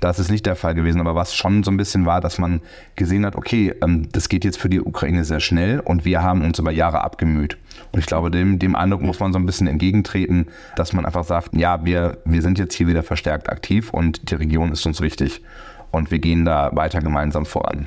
das 0.00 0.18
ist 0.18 0.30
nicht 0.30 0.44
der 0.44 0.56
Fall 0.56 0.74
gewesen. 0.74 1.00
Aber 1.00 1.14
was 1.14 1.34
schon 1.34 1.62
so 1.62 1.70
ein 1.70 1.76
bisschen 1.76 2.04
war, 2.04 2.20
dass 2.20 2.38
man 2.38 2.60
gesehen 2.96 3.24
hat, 3.24 3.36
okay, 3.36 3.74
ähm, 3.82 4.08
das 4.12 4.28
geht 4.28 4.44
jetzt 4.44 4.58
für 4.58 4.68
die 4.68 4.80
Ukraine 4.80 5.24
sehr 5.24 5.40
schnell 5.40 5.80
und 5.80 6.04
wir 6.04 6.22
haben 6.22 6.42
uns 6.42 6.58
über 6.58 6.70
Jahre 6.70 7.02
abgemüht. 7.02 7.56
Und 7.92 8.00
ich 8.00 8.06
glaube, 8.06 8.30
dem, 8.30 8.58
dem 8.58 8.76
Eindruck 8.76 9.00
muss 9.00 9.20
man 9.20 9.32
so 9.32 9.38
ein 9.38 9.46
bisschen 9.46 9.66
entgegentreten, 9.66 10.46
dass 10.76 10.92
man 10.92 11.06
einfach 11.06 11.24
sagt, 11.24 11.56
ja, 11.56 11.84
wir, 11.84 12.18
wir 12.24 12.42
sind 12.42 12.58
jetzt 12.58 12.74
hier 12.74 12.86
wieder 12.86 13.02
verstärkt 13.02 13.48
aktiv 13.48 13.90
und 13.90 14.30
die 14.30 14.34
Region 14.34 14.72
ist 14.72 14.84
uns 14.86 15.00
wichtig. 15.00 15.42
Und 15.90 16.10
wir 16.10 16.18
gehen 16.18 16.44
da 16.44 16.70
weiter 16.74 17.00
gemeinsam 17.00 17.46
voran. 17.46 17.86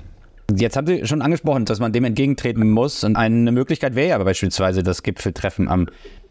Jetzt 0.56 0.78
haben 0.78 0.88
Sie 0.88 1.06
schon 1.06 1.22
angesprochen, 1.22 1.66
dass 1.66 1.80
man 1.80 1.92
dem 1.92 2.06
entgegentreten 2.06 2.70
muss. 2.70 3.04
Und 3.04 3.18
eine 3.18 3.52
Möglichkeit 3.52 3.96
wäre 3.96 4.10
ja 4.10 4.18
beispielsweise 4.18 4.82
das 4.82 5.04
Gipfeltreffen 5.04 5.68
am 5.68 5.88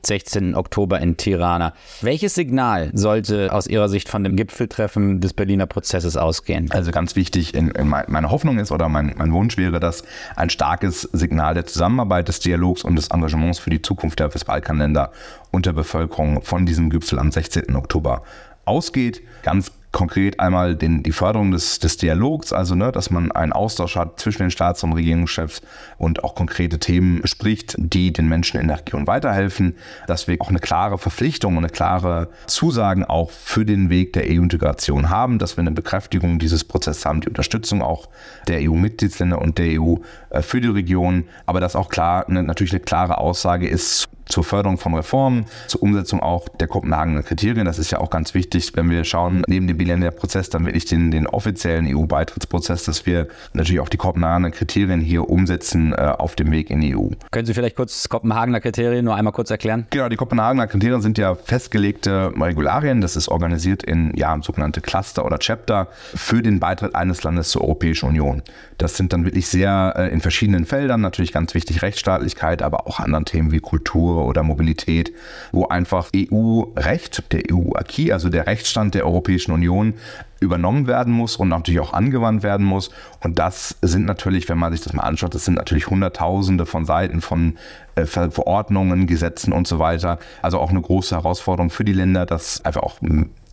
16. 0.07 0.55
Oktober 0.55 1.01
in 1.01 1.19
Tirana. 1.19 1.75
Welches 2.01 2.35
Signal 2.35 2.91
sollte 2.95 3.53
aus 3.53 3.67
Ihrer 3.67 3.91
Sicht 3.91 4.09
von 4.09 4.25
dem 4.25 4.37
Gipfeltreffen 4.37 5.21
des 5.21 5.35
Berliner 5.35 5.67
Prozesses 5.67 6.17
ausgehen? 6.17 6.71
Also 6.71 6.93
ganz 6.93 7.15
wichtig, 7.15 7.55
in, 7.55 7.71
in 7.73 7.89
meine 7.89 8.31
Hoffnung 8.31 8.59
ist 8.59 8.73
oder 8.73 8.89
mein, 8.89 9.15
mein 9.19 9.33
Wunsch 9.33 9.59
wäre, 9.59 9.81
dass 9.81 10.03
ein 10.35 10.49
starkes 10.49 11.03
Signal 11.13 11.53
der 11.53 11.67
Zusammenarbeit, 11.67 12.29
des 12.29 12.41
Dialogs 12.41 12.85
und 12.85 12.97
des 12.97 13.09
Engagements 13.09 13.59
für 13.59 13.71
die 13.71 13.83
Zukunft 13.83 14.19
der 14.21 14.33
Westbalkanländer 14.33 15.13
und 15.51 15.67
der 15.67 15.73
Bevölkerung 15.75 16.41
von 16.41 16.65
diesem 16.65 16.89
Gipfel 16.89 17.19
am 17.19 17.31
16. 17.31 17.77
Oktober 17.77 18.23
ausgeht. 18.65 19.21
Ganz 19.43 19.73
konkret 19.97 20.41
einmal 20.41 20.77
den, 20.77 21.03
die 21.03 21.11
Förderung 21.11 21.53
des, 21.53 21.79
des 21.79 21.97
Dialogs, 21.97 22.53
also 22.53 22.75
ne, 22.75 22.93
dass 22.93 23.11
man 23.11 23.33
einen 23.33 23.55
Austausch 23.55 23.97
hat 23.97 24.21
zwischen 24.21 24.43
den 24.43 24.51
Staats- 24.51 24.85
und 24.85 24.93
Regierungschefs 24.93 25.63
und 25.97 26.23
auch 26.23 26.35
konkrete 26.35 26.79
Themen 26.79 27.23
bespricht, 27.23 27.77
die 27.79 28.13
den 28.13 28.29
Menschen 28.29 28.61
in 28.61 28.69
der 28.69 28.81
Region 28.81 29.07
weiterhelfen, 29.07 29.75
dass 30.07 30.29
wir 30.29 30.37
auch 30.41 30.51
eine 30.51 30.59
klare 30.59 30.99
Verpflichtung 30.99 31.57
und 31.57 31.65
eine 31.65 31.71
klare 31.71 32.29
Zusagen 32.47 33.07
auch 33.07 33.31
für 33.31 33.65
den 33.65 33.89
Weg 33.89 34.13
der 34.13 34.25
EU-Integration 34.25 35.09
haben, 35.09 35.39
dass 35.39 35.57
wir 35.57 35.63
eine 35.63 35.71
Bekräftigung 35.71 36.39
dieses 36.39 36.63
Prozesses 36.63 37.07
haben, 37.07 37.23
die 37.23 37.29
Unterstützung 37.29 37.81
auch 37.81 38.11
der 38.49 38.61
EU-Mitgliedsländer 38.61 39.41
und 39.41 39.57
der 39.57 39.81
EU 39.81 39.95
äh, 40.29 40.43
für 40.43 40.61
die 40.61 40.69
Region, 40.69 41.25
aber 41.47 41.61
dass 41.61 41.75
auch 41.75 41.89
klar 41.89 42.29
eine, 42.29 42.43
natürlich 42.43 42.73
eine 42.73 42.81
klare 42.81 43.17
Aussage 43.17 43.67
ist 43.67 44.11
zur 44.27 44.45
Förderung 44.45 44.79
von 44.79 44.95
Reformen, 44.95 45.47
zur 45.69 45.83
Umsetzung 45.83 46.21
auch 46.21 46.49
der 46.49 46.69
Kopenhagener 46.69 47.23
Kriterien. 47.23 47.65
Das 47.65 47.79
ist 47.79 47.91
ja 47.91 47.99
auch 47.99 48.11
ganz 48.11 48.35
wichtig, 48.35 48.73
wenn 48.75 48.91
wir 48.91 49.05
schauen, 49.05 49.43
neben 49.47 49.67
dem 49.67 49.77
Bilanzprozess 49.77 50.51
dann 50.51 50.67
wirklich 50.67 50.85
den, 50.85 51.11
den 51.11 51.27
offiziellen 51.27 51.87
EU-Beitrittsprozess, 51.95 52.85
dass 52.85 53.07
wir 53.07 53.29
natürlich 53.53 53.81
auch 53.81 53.89
die 53.89 53.97
Kopenhagener 53.97 54.51
Kriterien 54.51 55.01
hier 55.01 55.29
umsetzen 55.29 55.93
äh, 55.93 55.97
auf 55.97 56.35
dem 56.35 56.51
Weg 56.51 56.71
in 56.71 56.81
die 56.81 56.97
EU. 56.97 57.11
Können 57.31 57.47
Sie 57.47 57.55
vielleicht 57.55 57.77
kurz 57.77 58.09
Kopenhagener 58.09 58.61
Kriterien 58.61 59.05
nur 59.05 59.15
einmal 59.15 59.33
kurz 59.33 59.51
erklären? 59.51 59.87
Genau, 59.91 60.09
die 60.09 60.17
Kopenhagener 60.17 60.67
Kriterien 60.67 61.03
sind 61.03 61.19
ja 61.19 61.35
festgelegte 61.35 62.33
Regularien. 62.39 63.01
Das 63.01 63.17
ist 63.17 63.29
organisiert 63.29 63.83
in 63.83 64.13
ja, 64.17 64.37
sogenannte 64.43 64.81
Cluster 64.81 65.25
oder 65.25 65.39
Chapter 65.39 65.89
für 66.15 66.43
den 66.43 66.61
Beitritt 66.61 66.95
eines 66.95 67.23
Landes 67.23 67.51
zur 67.51 67.63
Europäischen 67.63 68.09
Union. 68.09 68.43
Das 68.79 68.97
sind 68.97 69.13
dann 69.13 69.25
wirklich 69.25 69.47
sehr 69.47 69.95
äh, 69.97 70.13
in 70.13 70.21
verschiedenen 70.21 70.67
Feldern, 70.67 71.01
natürlich 71.01 71.33
ganz 71.33 71.55
wichtig 71.55 71.83
Rechtsstaatlichkeit, 71.83 72.63
aber 72.63 72.87
auch 72.87 73.01
anderen 73.01 73.25
Themen 73.25 73.53
wie 73.53 73.61
Kultur, 73.61 74.16
oder 74.25 74.43
Mobilität, 74.43 75.13
wo 75.53 75.67
einfach 75.67 76.11
EU-Recht, 76.15 77.33
der 77.33 77.43
EU-Acquis, 77.53 78.11
also 78.11 78.29
der 78.29 78.47
Rechtsstand 78.47 78.95
der 78.95 79.07
Europäischen 79.07 79.53
Union, 79.53 79.95
übernommen 80.41 80.87
werden 80.87 81.13
muss 81.13 81.37
und 81.37 81.49
natürlich 81.49 81.81
auch 81.81 81.93
angewandt 81.93 82.43
werden 82.43 82.67
muss. 82.67 82.91
Und 83.21 83.39
das 83.39 83.77
sind 83.83 84.05
natürlich, 84.07 84.49
wenn 84.49 84.59
man 84.59 84.73
sich 84.73 84.83
das 84.83 84.93
mal 84.93 85.03
anschaut, 85.03 85.35
das 85.35 85.45
sind 85.45 85.55
natürlich 85.55 85.89
Hunderttausende 85.89 86.67
von 86.67 86.85
Seiten 86.85 87.21
von 87.21 87.57
äh, 87.97 88.05
Verordnungen, 88.05 89.07
Gesetzen 89.07 89.53
und 89.53 89.67
so 89.67 89.79
weiter. 89.79 90.19
Also 90.43 90.59
auch 90.59 90.71
eine 90.71 90.81
große 90.81 91.15
Herausforderung 91.15 91.71
für 91.71 91.85
die 91.85 91.95
Länder, 91.95 92.27
das 92.27 92.65
einfach 92.65 92.83
auch 92.83 93.01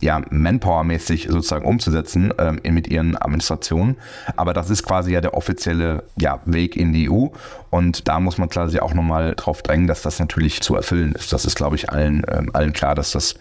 ja, 0.00 0.20
Manpower-mäßig 0.30 1.28
sozusagen 1.30 1.64
umzusetzen 1.64 2.32
ähm, 2.38 2.60
mit 2.74 2.88
ihren 2.88 3.16
Administrationen. 3.16 3.96
Aber 4.36 4.52
das 4.52 4.68
ist 4.68 4.82
quasi 4.82 5.12
ja 5.12 5.22
der 5.22 5.34
offizielle 5.34 6.04
ja, 6.16 6.40
Weg 6.44 6.76
in 6.76 6.92
die 6.92 7.10
EU. 7.10 7.28
Und 7.70 8.06
da 8.06 8.20
muss 8.20 8.36
man 8.36 8.50
quasi 8.50 8.78
auch 8.80 8.92
nochmal 8.92 9.34
drauf 9.34 9.62
drängen, 9.62 9.86
dass 9.86 10.02
das 10.02 10.20
natürlich 10.20 10.60
zu 10.60 10.76
erfüllen 10.76 11.12
ist. 11.12 11.32
Das 11.32 11.46
ist, 11.46 11.56
glaube 11.56 11.76
ich, 11.76 11.90
allen, 11.90 12.22
ähm, 12.30 12.50
allen 12.52 12.72
klar, 12.74 12.94
dass 12.94 13.12
das, 13.12 13.34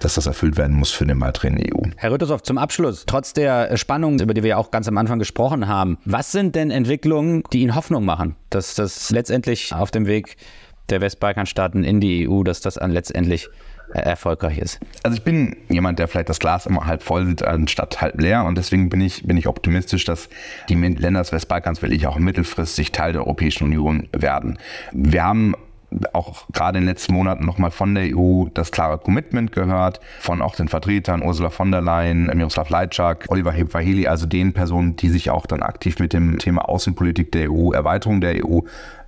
dass 0.00 0.14
das 0.14 0.26
erfüllt 0.26 0.58
werden 0.58 0.76
muss 0.76 0.90
für 0.90 1.06
den 1.06 1.18
Beitritt 1.18 1.52
in 1.52 1.56
die 1.56 1.74
EU. 1.74 1.88
Herr 1.96 2.12
Rüttershoff, 2.12 2.42
zum 2.42 2.58
Abschluss, 2.58 2.89
trotz 3.06 3.32
der 3.32 3.76
Spannung, 3.76 4.18
über 4.20 4.34
die 4.34 4.42
wir 4.42 4.50
ja 4.50 4.56
auch 4.56 4.70
ganz 4.70 4.88
am 4.88 4.98
Anfang 4.98 5.18
gesprochen 5.18 5.68
haben, 5.68 5.98
was 6.04 6.32
sind 6.32 6.54
denn 6.54 6.70
Entwicklungen, 6.70 7.42
die 7.52 7.62
Ihnen 7.62 7.74
Hoffnung 7.74 8.04
machen, 8.04 8.36
dass 8.50 8.74
das 8.74 9.10
letztendlich 9.10 9.74
auf 9.74 9.90
dem 9.90 10.06
Weg 10.06 10.36
der 10.88 11.00
Westbalkanstaaten 11.00 11.84
in 11.84 12.00
die 12.00 12.28
EU, 12.28 12.42
dass 12.42 12.60
das 12.60 12.74
dann 12.74 12.90
letztendlich 12.90 13.48
erfolgreich 13.92 14.58
ist? 14.58 14.80
Also 15.02 15.16
ich 15.16 15.24
bin 15.24 15.56
jemand, 15.68 15.98
der 15.98 16.08
vielleicht 16.08 16.28
das 16.28 16.38
Glas 16.38 16.66
immer 16.66 16.86
halb 16.86 17.02
voll 17.02 17.26
sieht, 17.26 17.42
anstatt 17.42 18.00
halb 18.00 18.20
leer. 18.20 18.44
Und 18.44 18.56
deswegen 18.56 18.88
bin 18.88 19.00
ich, 19.00 19.24
bin 19.24 19.36
ich 19.36 19.46
optimistisch, 19.46 20.04
dass 20.04 20.28
die 20.68 20.74
Länder 20.74 21.20
des 21.20 21.32
Westbalkans 21.32 21.82
will 21.82 21.92
ich 21.92 22.06
auch 22.06 22.18
mittelfristig 22.18 22.92
Teil 22.92 23.12
der 23.12 23.22
Europäischen 23.22 23.64
Union 23.64 24.08
werden. 24.12 24.58
Wir 24.92 25.24
haben 25.24 25.54
auch 26.12 26.46
gerade 26.52 26.78
in 26.78 26.84
den 26.84 26.88
letzten 26.88 27.14
Monaten 27.14 27.44
nochmal 27.44 27.70
von 27.70 27.94
der 27.94 28.16
EU 28.16 28.46
das 28.54 28.70
klare 28.70 28.98
Commitment 28.98 29.52
gehört, 29.52 30.00
von 30.20 30.42
auch 30.42 30.54
den 30.54 30.68
Vertretern 30.68 31.22
Ursula 31.22 31.50
von 31.50 31.70
der 31.70 31.80
Leyen, 31.80 32.26
Miroslav 32.26 32.70
Lajczak, 32.70 33.26
Oliver 33.28 33.52
Hebvaheli, 33.52 34.06
also 34.06 34.26
den 34.26 34.52
Personen, 34.52 34.96
die 34.96 35.08
sich 35.08 35.30
auch 35.30 35.46
dann 35.46 35.62
aktiv 35.62 35.98
mit 35.98 36.12
dem 36.12 36.38
Thema 36.38 36.68
Außenpolitik 36.68 37.32
der 37.32 37.50
EU, 37.50 37.72
Erweiterung 37.72 38.20
der 38.20 38.44
EU 38.44 38.60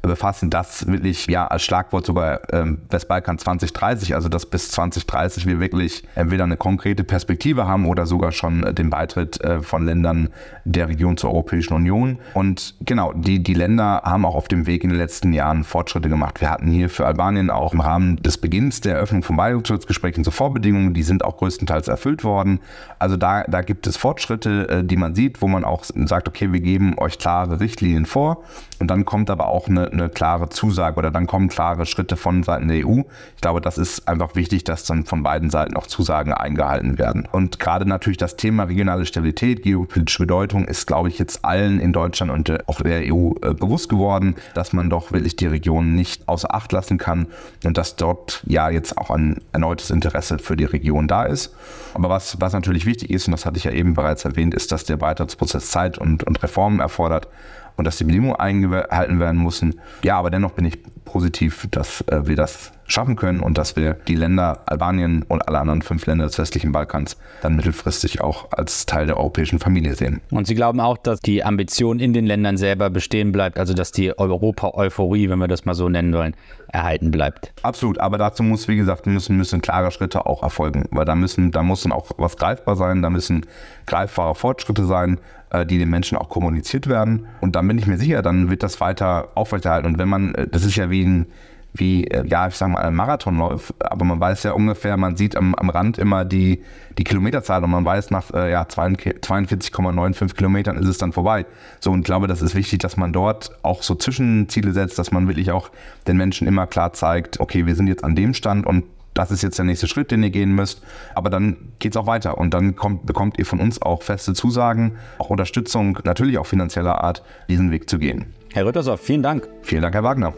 befassen, 0.03 0.51
das 0.51 0.87
wirklich 0.87 1.27
ja 1.29 1.47
als 1.47 1.63
Schlagwort 1.63 2.05
sogar 2.05 2.41
ähm, 2.53 2.79
Westbalkan 2.91 3.39
2030, 3.39 4.15
also 4.15 4.29
dass 4.29 4.47
bis 4.47 4.71
2030 4.71 5.47
wir 5.47 5.61
wirklich 5.61 6.03
entweder 6.17 6.45
eine 6.45 6.57
konkrete 6.57 7.05
Perspektive 7.05 7.67
haben 7.67 7.87
oder 7.87 8.05
sogar 8.07 8.33
schon 8.33 8.65
äh, 8.65 8.75
den 8.75 8.91
Beitritt 8.91 9.41
äh, 9.41 9.61
von 9.61 9.87
Ländern 9.87 10.31
der 10.65 10.89
Region 10.89 11.17
zur 11.17 11.31
Europäischen 11.31 11.75
Union. 11.75 12.19
Und 12.35 12.75
genau, 12.81 13.13
die, 13.13 13.43
die 13.43 13.55
Länder 13.55 14.03
haben 14.05 14.25
auch 14.25 14.35
auf 14.35 14.49
dem 14.49 14.67
Weg 14.67 14.83
in 14.83 14.91
den 14.91 14.99
letzten 14.99 15.33
Jahren 15.33 15.63
Fortschritte 15.63 16.09
gemacht. 16.09 16.41
Wir 16.41 16.51
hatten 16.51 16.69
hier 16.69 16.91
für 16.91 17.07
Albanien 17.07 17.51
auch 17.51 17.73
im 17.73 17.81
Rahmen 17.81 18.17
des 18.17 18.39
Beginns 18.39 18.81
der 18.81 18.97
Eröffnung 18.97 19.23
von 19.23 19.37
Beitrittsgesprächen 19.37 20.25
zur 20.25 20.33
Vorbedingungen, 20.33 20.95
die 20.95 21.05
sind 21.05 21.25
auch 21.25 21.37
größtenteils 21.37 21.87
erfüllt 21.87 22.25
worden. 22.25 22.59
Also 22.99 23.17
da, 23.17 23.45
da 23.45 23.63
gibt 23.63 23.87
es 23.87 23.97
Fortschritte, 23.97 24.69
äh, 24.69 24.85
die 24.85 24.97
man 24.97 25.15
sieht, 25.15 25.43
wo 25.43 25.47
man 25.47 25.65
auch 25.65 25.85
sagt, 25.85 26.27
okay, 26.29 26.53
wir 26.53 26.61
geben 26.61 26.99
euch 26.99 27.19
klare 27.19 27.61
Richtlinien 27.61 28.07
vor 28.07 28.43
und 28.81 28.89
dann 28.89 29.05
kommt 29.05 29.31
aber 29.31 29.47
auch 29.47 29.69
eine, 29.69 29.92
eine 29.93 30.09
klare 30.09 30.49
Zusage 30.49 30.99
oder 30.99 31.11
dann 31.11 31.27
kommen 31.27 31.49
klare 31.49 31.87
Schritte 31.87 32.17
von 32.17 32.43
Seiten 32.43 32.69
der 32.69 32.87
EU. 32.87 33.01
Ich 33.35 33.41
glaube, 33.41 33.61
das 33.61 33.79
ist 33.79 34.09
einfach 34.09 34.35
wichtig, 34.35 34.65
dass 34.65 34.85
dann 34.85 35.05
von 35.05 35.23
beiden 35.23 35.51
Seiten 35.51 35.77
auch 35.77 35.87
Zusagen 35.87 36.33
eingehalten 36.33 36.99
werden. 36.99 37.29
Und 37.31 37.59
gerade 37.59 37.87
natürlich 37.89 38.19
das 38.19 38.37
Thema 38.37 38.65
regionale 38.65 39.07
Stabilität, 39.07 39.63
geopolitische 39.63 40.23
Bedeutung 40.23 40.65
ist, 40.65 40.87
glaube 40.87 41.09
ich, 41.09 41.19
jetzt 41.19 41.45
allen 41.45 41.81
in 41.81 41.93
Deutschland 41.93 42.33
und 42.33 42.69
auch 42.69 42.81
der 42.81 43.03
EU 43.13 43.33
äh, 43.43 43.55
bewusst 43.55 43.89
geworden, 43.89 44.37
dass 44.55 44.73
man 44.73 44.91
doch 44.91 45.13
wirklich 45.13 45.37
die 45.37 45.47
Region 45.47 45.95
nicht 45.95 46.29
außer 46.29 46.55
Acht 46.55 46.73
lassen 46.73 46.99
kann 46.99 47.27
und 47.65 47.79
dass 47.79 47.97
dort 47.97 48.43
ja 48.47 48.71
jetzt 48.71 48.97
auch 48.99 49.11
ein 49.11 49.39
erneutes 49.53 49.91
Interesse 49.91 50.39
für 50.39 50.57
die 50.57 50.65
Region 50.65 51.09
da 51.09 51.25
ist. 51.25 51.55
Aber 51.95 52.09
was, 52.09 52.41
was 52.41 52.53
natürlich 52.53 52.87
wichtig 52.87 53.11
ist, 53.11 53.27
und 53.27 53.33
das 53.33 53.47
hatte 53.47 53.59
ich 53.59 53.65
ja 53.65 53.73
eben 53.73 53.95
bereits 53.95 54.25
erwähnt, 54.25 54.55
ist, 54.55 54.73
dass 54.73 54.85
der 54.85 54.97
Beitrittsprozess 54.97 55.71
Zeit 55.71 55.99
und, 55.99 56.25
und 56.25 56.43
Reformen 56.43 56.81
erfordert 56.81 57.29
und 57.77 57.85
dass 57.85 57.97
die 57.97 58.05
Bedingungen 58.05 58.37
eingehalten 58.37 59.21
werden 59.21 59.43
müssen. 59.43 59.81
Ja, 60.03 60.19
aber 60.19 60.31
dennoch 60.31 60.53
bin 60.53 60.65
ich 60.65 60.79
positiv, 61.05 61.69
dass 61.71 62.03
äh, 62.03 62.27
wir 62.27 62.37
das 62.37 62.73
schaffen 62.87 63.17
können 63.17 63.41
und 63.41 63.59
dass 63.59 63.77
wir 63.77 63.95
die 63.95 64.15
Länder 64.15 64.61
Albanien 64.67 65.25
und 65.29 65.47
alle 65.49 65.59
anderen 65.59 65.83
fünf 65.83 66.07
Länder 66.07 66.27
des 66.27 66.39
westlichen 66.39 66.73
Balkans 66.73 67.17
dann 67.41 67.57
mittelfristig 67.57 68.21
auch 68.21 68.49
als 68.53 68.87
Teil 68.87 69.07
der 69.07 69.17
europäischen 69.17 69.59
Familie 69.59 69.95
sehen. 69.95 70.21
Und 70.31 70.47
Sie 70.47 70.55
glauben 70.55 70.81
auch, 70.81 70.99
dass 70.99 71.21
die 71.21 71.43
Ambition 71.43 72.01
in 72.01 72.13
den 72.13 72.27
Ländern 72.27 72.57
selber 72.57 72.91
bestehen 72.91 73.33
bleibt, 73.33 73.59
also 73.59 73.73
dass 73.73 73.93
die 73.93 74.17
Europa-Euphorie, 74.17 75.29
wenn 75.31 75.39
wir 75.39 75.49
das 75.49 75.65
mal 75.65 75.75
so 75.75 75.89
nennen 75.89 76.13
wollen, 76.13 76.35
erhalten 76.69 77.11
bleibt? 77.11 77.53
Absolut, 77.63 77.99
aber 77.99 78.19
dazu 78.19 78.43
muss, 78.43 78.69
wie 78.69 78.77
gesagt, 78.77 79.07
müssen, 79.07 79.37
müssen 79.37 79.61
klare 79.61 79.91
Schritte 79.91 80.27
auch 80.27 80.43
erfolgen, 80.43 80.87
weil 80.91 81.05
da 81.05 81.15
müssen, 81.15 81.51
da 81.51 81.63
muss 81.63 81.83
dann 81.83 81.93
auch 81.93 82.11
was 82.19 82.37
greifbar 82.37 82.77
sein, 82.77 83.03
da 83.03 83.11
müssen 83.11 83.47
greifbare 83.87 84.35
Fortschritte 84.35 84.85
sein, 84.85 85.19
die 85.67 85.79
den 85.79 85.91
Menschen 85.91 86.17
auch 86.19 86.29
kommuniziert 86.29 86.87
werden. 86.87 87.27
Und 87.41 87.57
dann 87.57 87.69
bin 87.69 87.79
ich 87.79 87.87
mir 87.87 87.99
sicher, 87.99 88.23
dann 88.23 88.51
wird 88.51 88.63
das 88.63 88.81
weiter 88.81 89.29
aufrechterhalten. 89.35 89.87
Und 89.87 89.99
wenn 89.99 90.09
man, 90.09 90.35
äh, 90.35 90.47
das 90.49 90.65
ist 90.65 90.77
ja 90.77 90.91
wie 90.91 91.05
ein 91.05 91.27
wie, 91.75 92.07
äh, 92.07 92.27
ja, 92.27 92.49
ich 92.49 92.55
sag 92.55 92.69
mal, 92.69 92.83
ein 92.83 92.95
Marathonlauf, 92.95 93.73
aber 93.79 94.05
man 94.05 94.21
weiß 94.21 94.43
ja 94.43 94.53
ungefähr, 94.53 94.97
man 94.97 95.17
sieht 95.17 95.37
am, 95.37 95.55
am 95.55 95.71
Rand 95.71 95.99
immer 95.99 96.25
die, 96.25 96.63
die 96.99 97.05
Kilometerzahl 97.05 97.65
und 97.65 97.71
man 97.71 97.85
weiß, 97.85 98.11
nach 98.11 98.33
äh, 98.35 98.51
ja, 98.51 98.63
42,95 98.65 100.35
Kilometern 100.35 100.77
ist 100.77 100.87
es 100.87 100.99
dann 100.99 101.13
vorbei. 101.13 101.47
So, 101.81 101.91
und 101.91 102.01
ich 102.01 102.05
glaube, 102.05 102.27
das 102.27 102.43
ist 102.43 102.55
wichtig, 102.55 102.81
dass 102.81 102.97
man 102.97 103.13
dort 103.13 103.53
auch 103.63 103.83
so 103.83 103.95
Zwischenziele 103.95 104.73
setzt, 104.73 104.99
dass 104.99 105.13
man 105.13 105.29
wirklich 105.29 105.51
auch 105.51 105.71
den 106.07 106.17
Menschen 106.17 106.47
immer 106.47 106.67
klar 106.67 106.93
zeigt, 106.93 107.41
okay, 107.41 107.67
wir 107.67 107.75
sind 107.75 107.87
jetzt 107.87 108.05
an 108.05 108.15
dem 108.15 108.35
Stand 108.35 108.67
und 108.67 108.85
das 109.15 109.31
ist 109.31 109.43
jetzt 109.43 109.59
der 109.59 109.65
nächste 109.65 109.87
Schritt, 109.87 110.11
den 110.11 110.23
ihr 110.23 110.31
gehen 110.31 110.55
müsst. 110.55 110.83
Aber 111.15 111.31
dann 111.31 111.73
geht 111.79 111.93
es 111.93 111.97
auch 111.97 112.07
weiter 112.07 112.39
und 112.39 112.55
dann 112.55 112.77
kommt, 112.77 113.07
bekommt 113.07 113.39
ihr 113.39 113.47
von 113.47 113.61
uns 113.61 113.81
auch 113.81 114.03
feste 114.03 114.35
Zusagen, 114.35 114.97
auch 115.19 115.31
Unterstützung, 115.31 115.99
natürlich 116.05 116.39
auch 116.39 116.47
finanzieller 116.47 117.03
Art, 117.03 117.23
diesen 117.49 117.71
Weg 117.71 117.89
zu 117.89 117.99
gehen. 117.99 118.35
Herr 118.53 118.67
Rüttershoff, 118.67 119.01
vielen 119.01 119.23
Dank. 119.23 119.49
Vielen 119.63 119.83
Dank, 119.83 119.95
Herr 119.95 120.05
Wagner. 120.05 120.33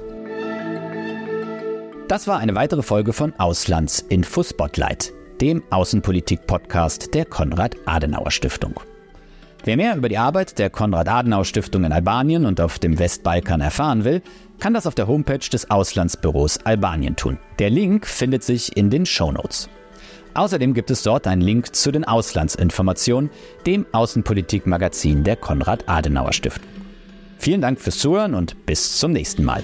Das 2.08 2.28
war 2.28 2.38
eine 2.38 2.54
weitere 2.54 2.82
Folge 2.82 3.12
von 3.12 3.32
Auslandsinfo 3.38 4.42
Spotlight, 4.42 5.12
dem 5.40 5.62
Außenpolitik-Podcast 5.70 7.14
der 7.14 7.24
Konrad-Adenauer-Stiftung. 7.24 8.74
Wer 9.66 9.78
mehr 9.78 9.96
über 9.96 10.10
die 10.10 10.18
Arbeit 10.18 10.58
der 10.58 10.68
Konrad-Adenauer-Stiftung 10.68 11.84
in 11.84 11.92
Albanien 11.92 12.44
und 12.44 12.60
auf 12.60 12.78
dem 12.78 12.98
Westbalkan 12.98 13.62
erfahren 13.62 14.04
will, 14.04 14.20
kann 14.58 14.74
das 14.74 14.86
auf 14.86 14.94
der 14.94 15.08
Homepage 15.08 15.38
des 15.38 15.70
Auslandsbüros 15.70 16.58
Albanien 16.66 17.16
tun. 17.16 17.38
Der 17.58 17.70
Link 17.70 18.06
findet 18.06 18.44
sich 18.44 18.76
in 18.76 18.90
den 18.90 19.06
Show 19.06 19.32
Notes. 19.32 19.70
Außerdem 20.34 20.74
gibt 20.74 20.90
es 20.90 21.02
dort 21.02 21.26
einen 21.26 21.40
Link 21.40 21.74
zu 21.74 21.92
den 21.92 22.04
Auslandsinformationen, 22.04 23.30
dem 23.66 23.86
Außenpolitikmagazin 23.92 25.24
der 25.24 25.36
Konrad-Adenauer-Stiftung. 25.36 26.68
Vielen 27.38 27.62
Dank 27.62 27.80
fürs 27.80 27.98
Zuhören 27.98 28.34
und 28.34 28.66
bis 28.66 28.98
zum 28.98 29.12
nächsten 29.12 29.44
Mal. 29.44 29.62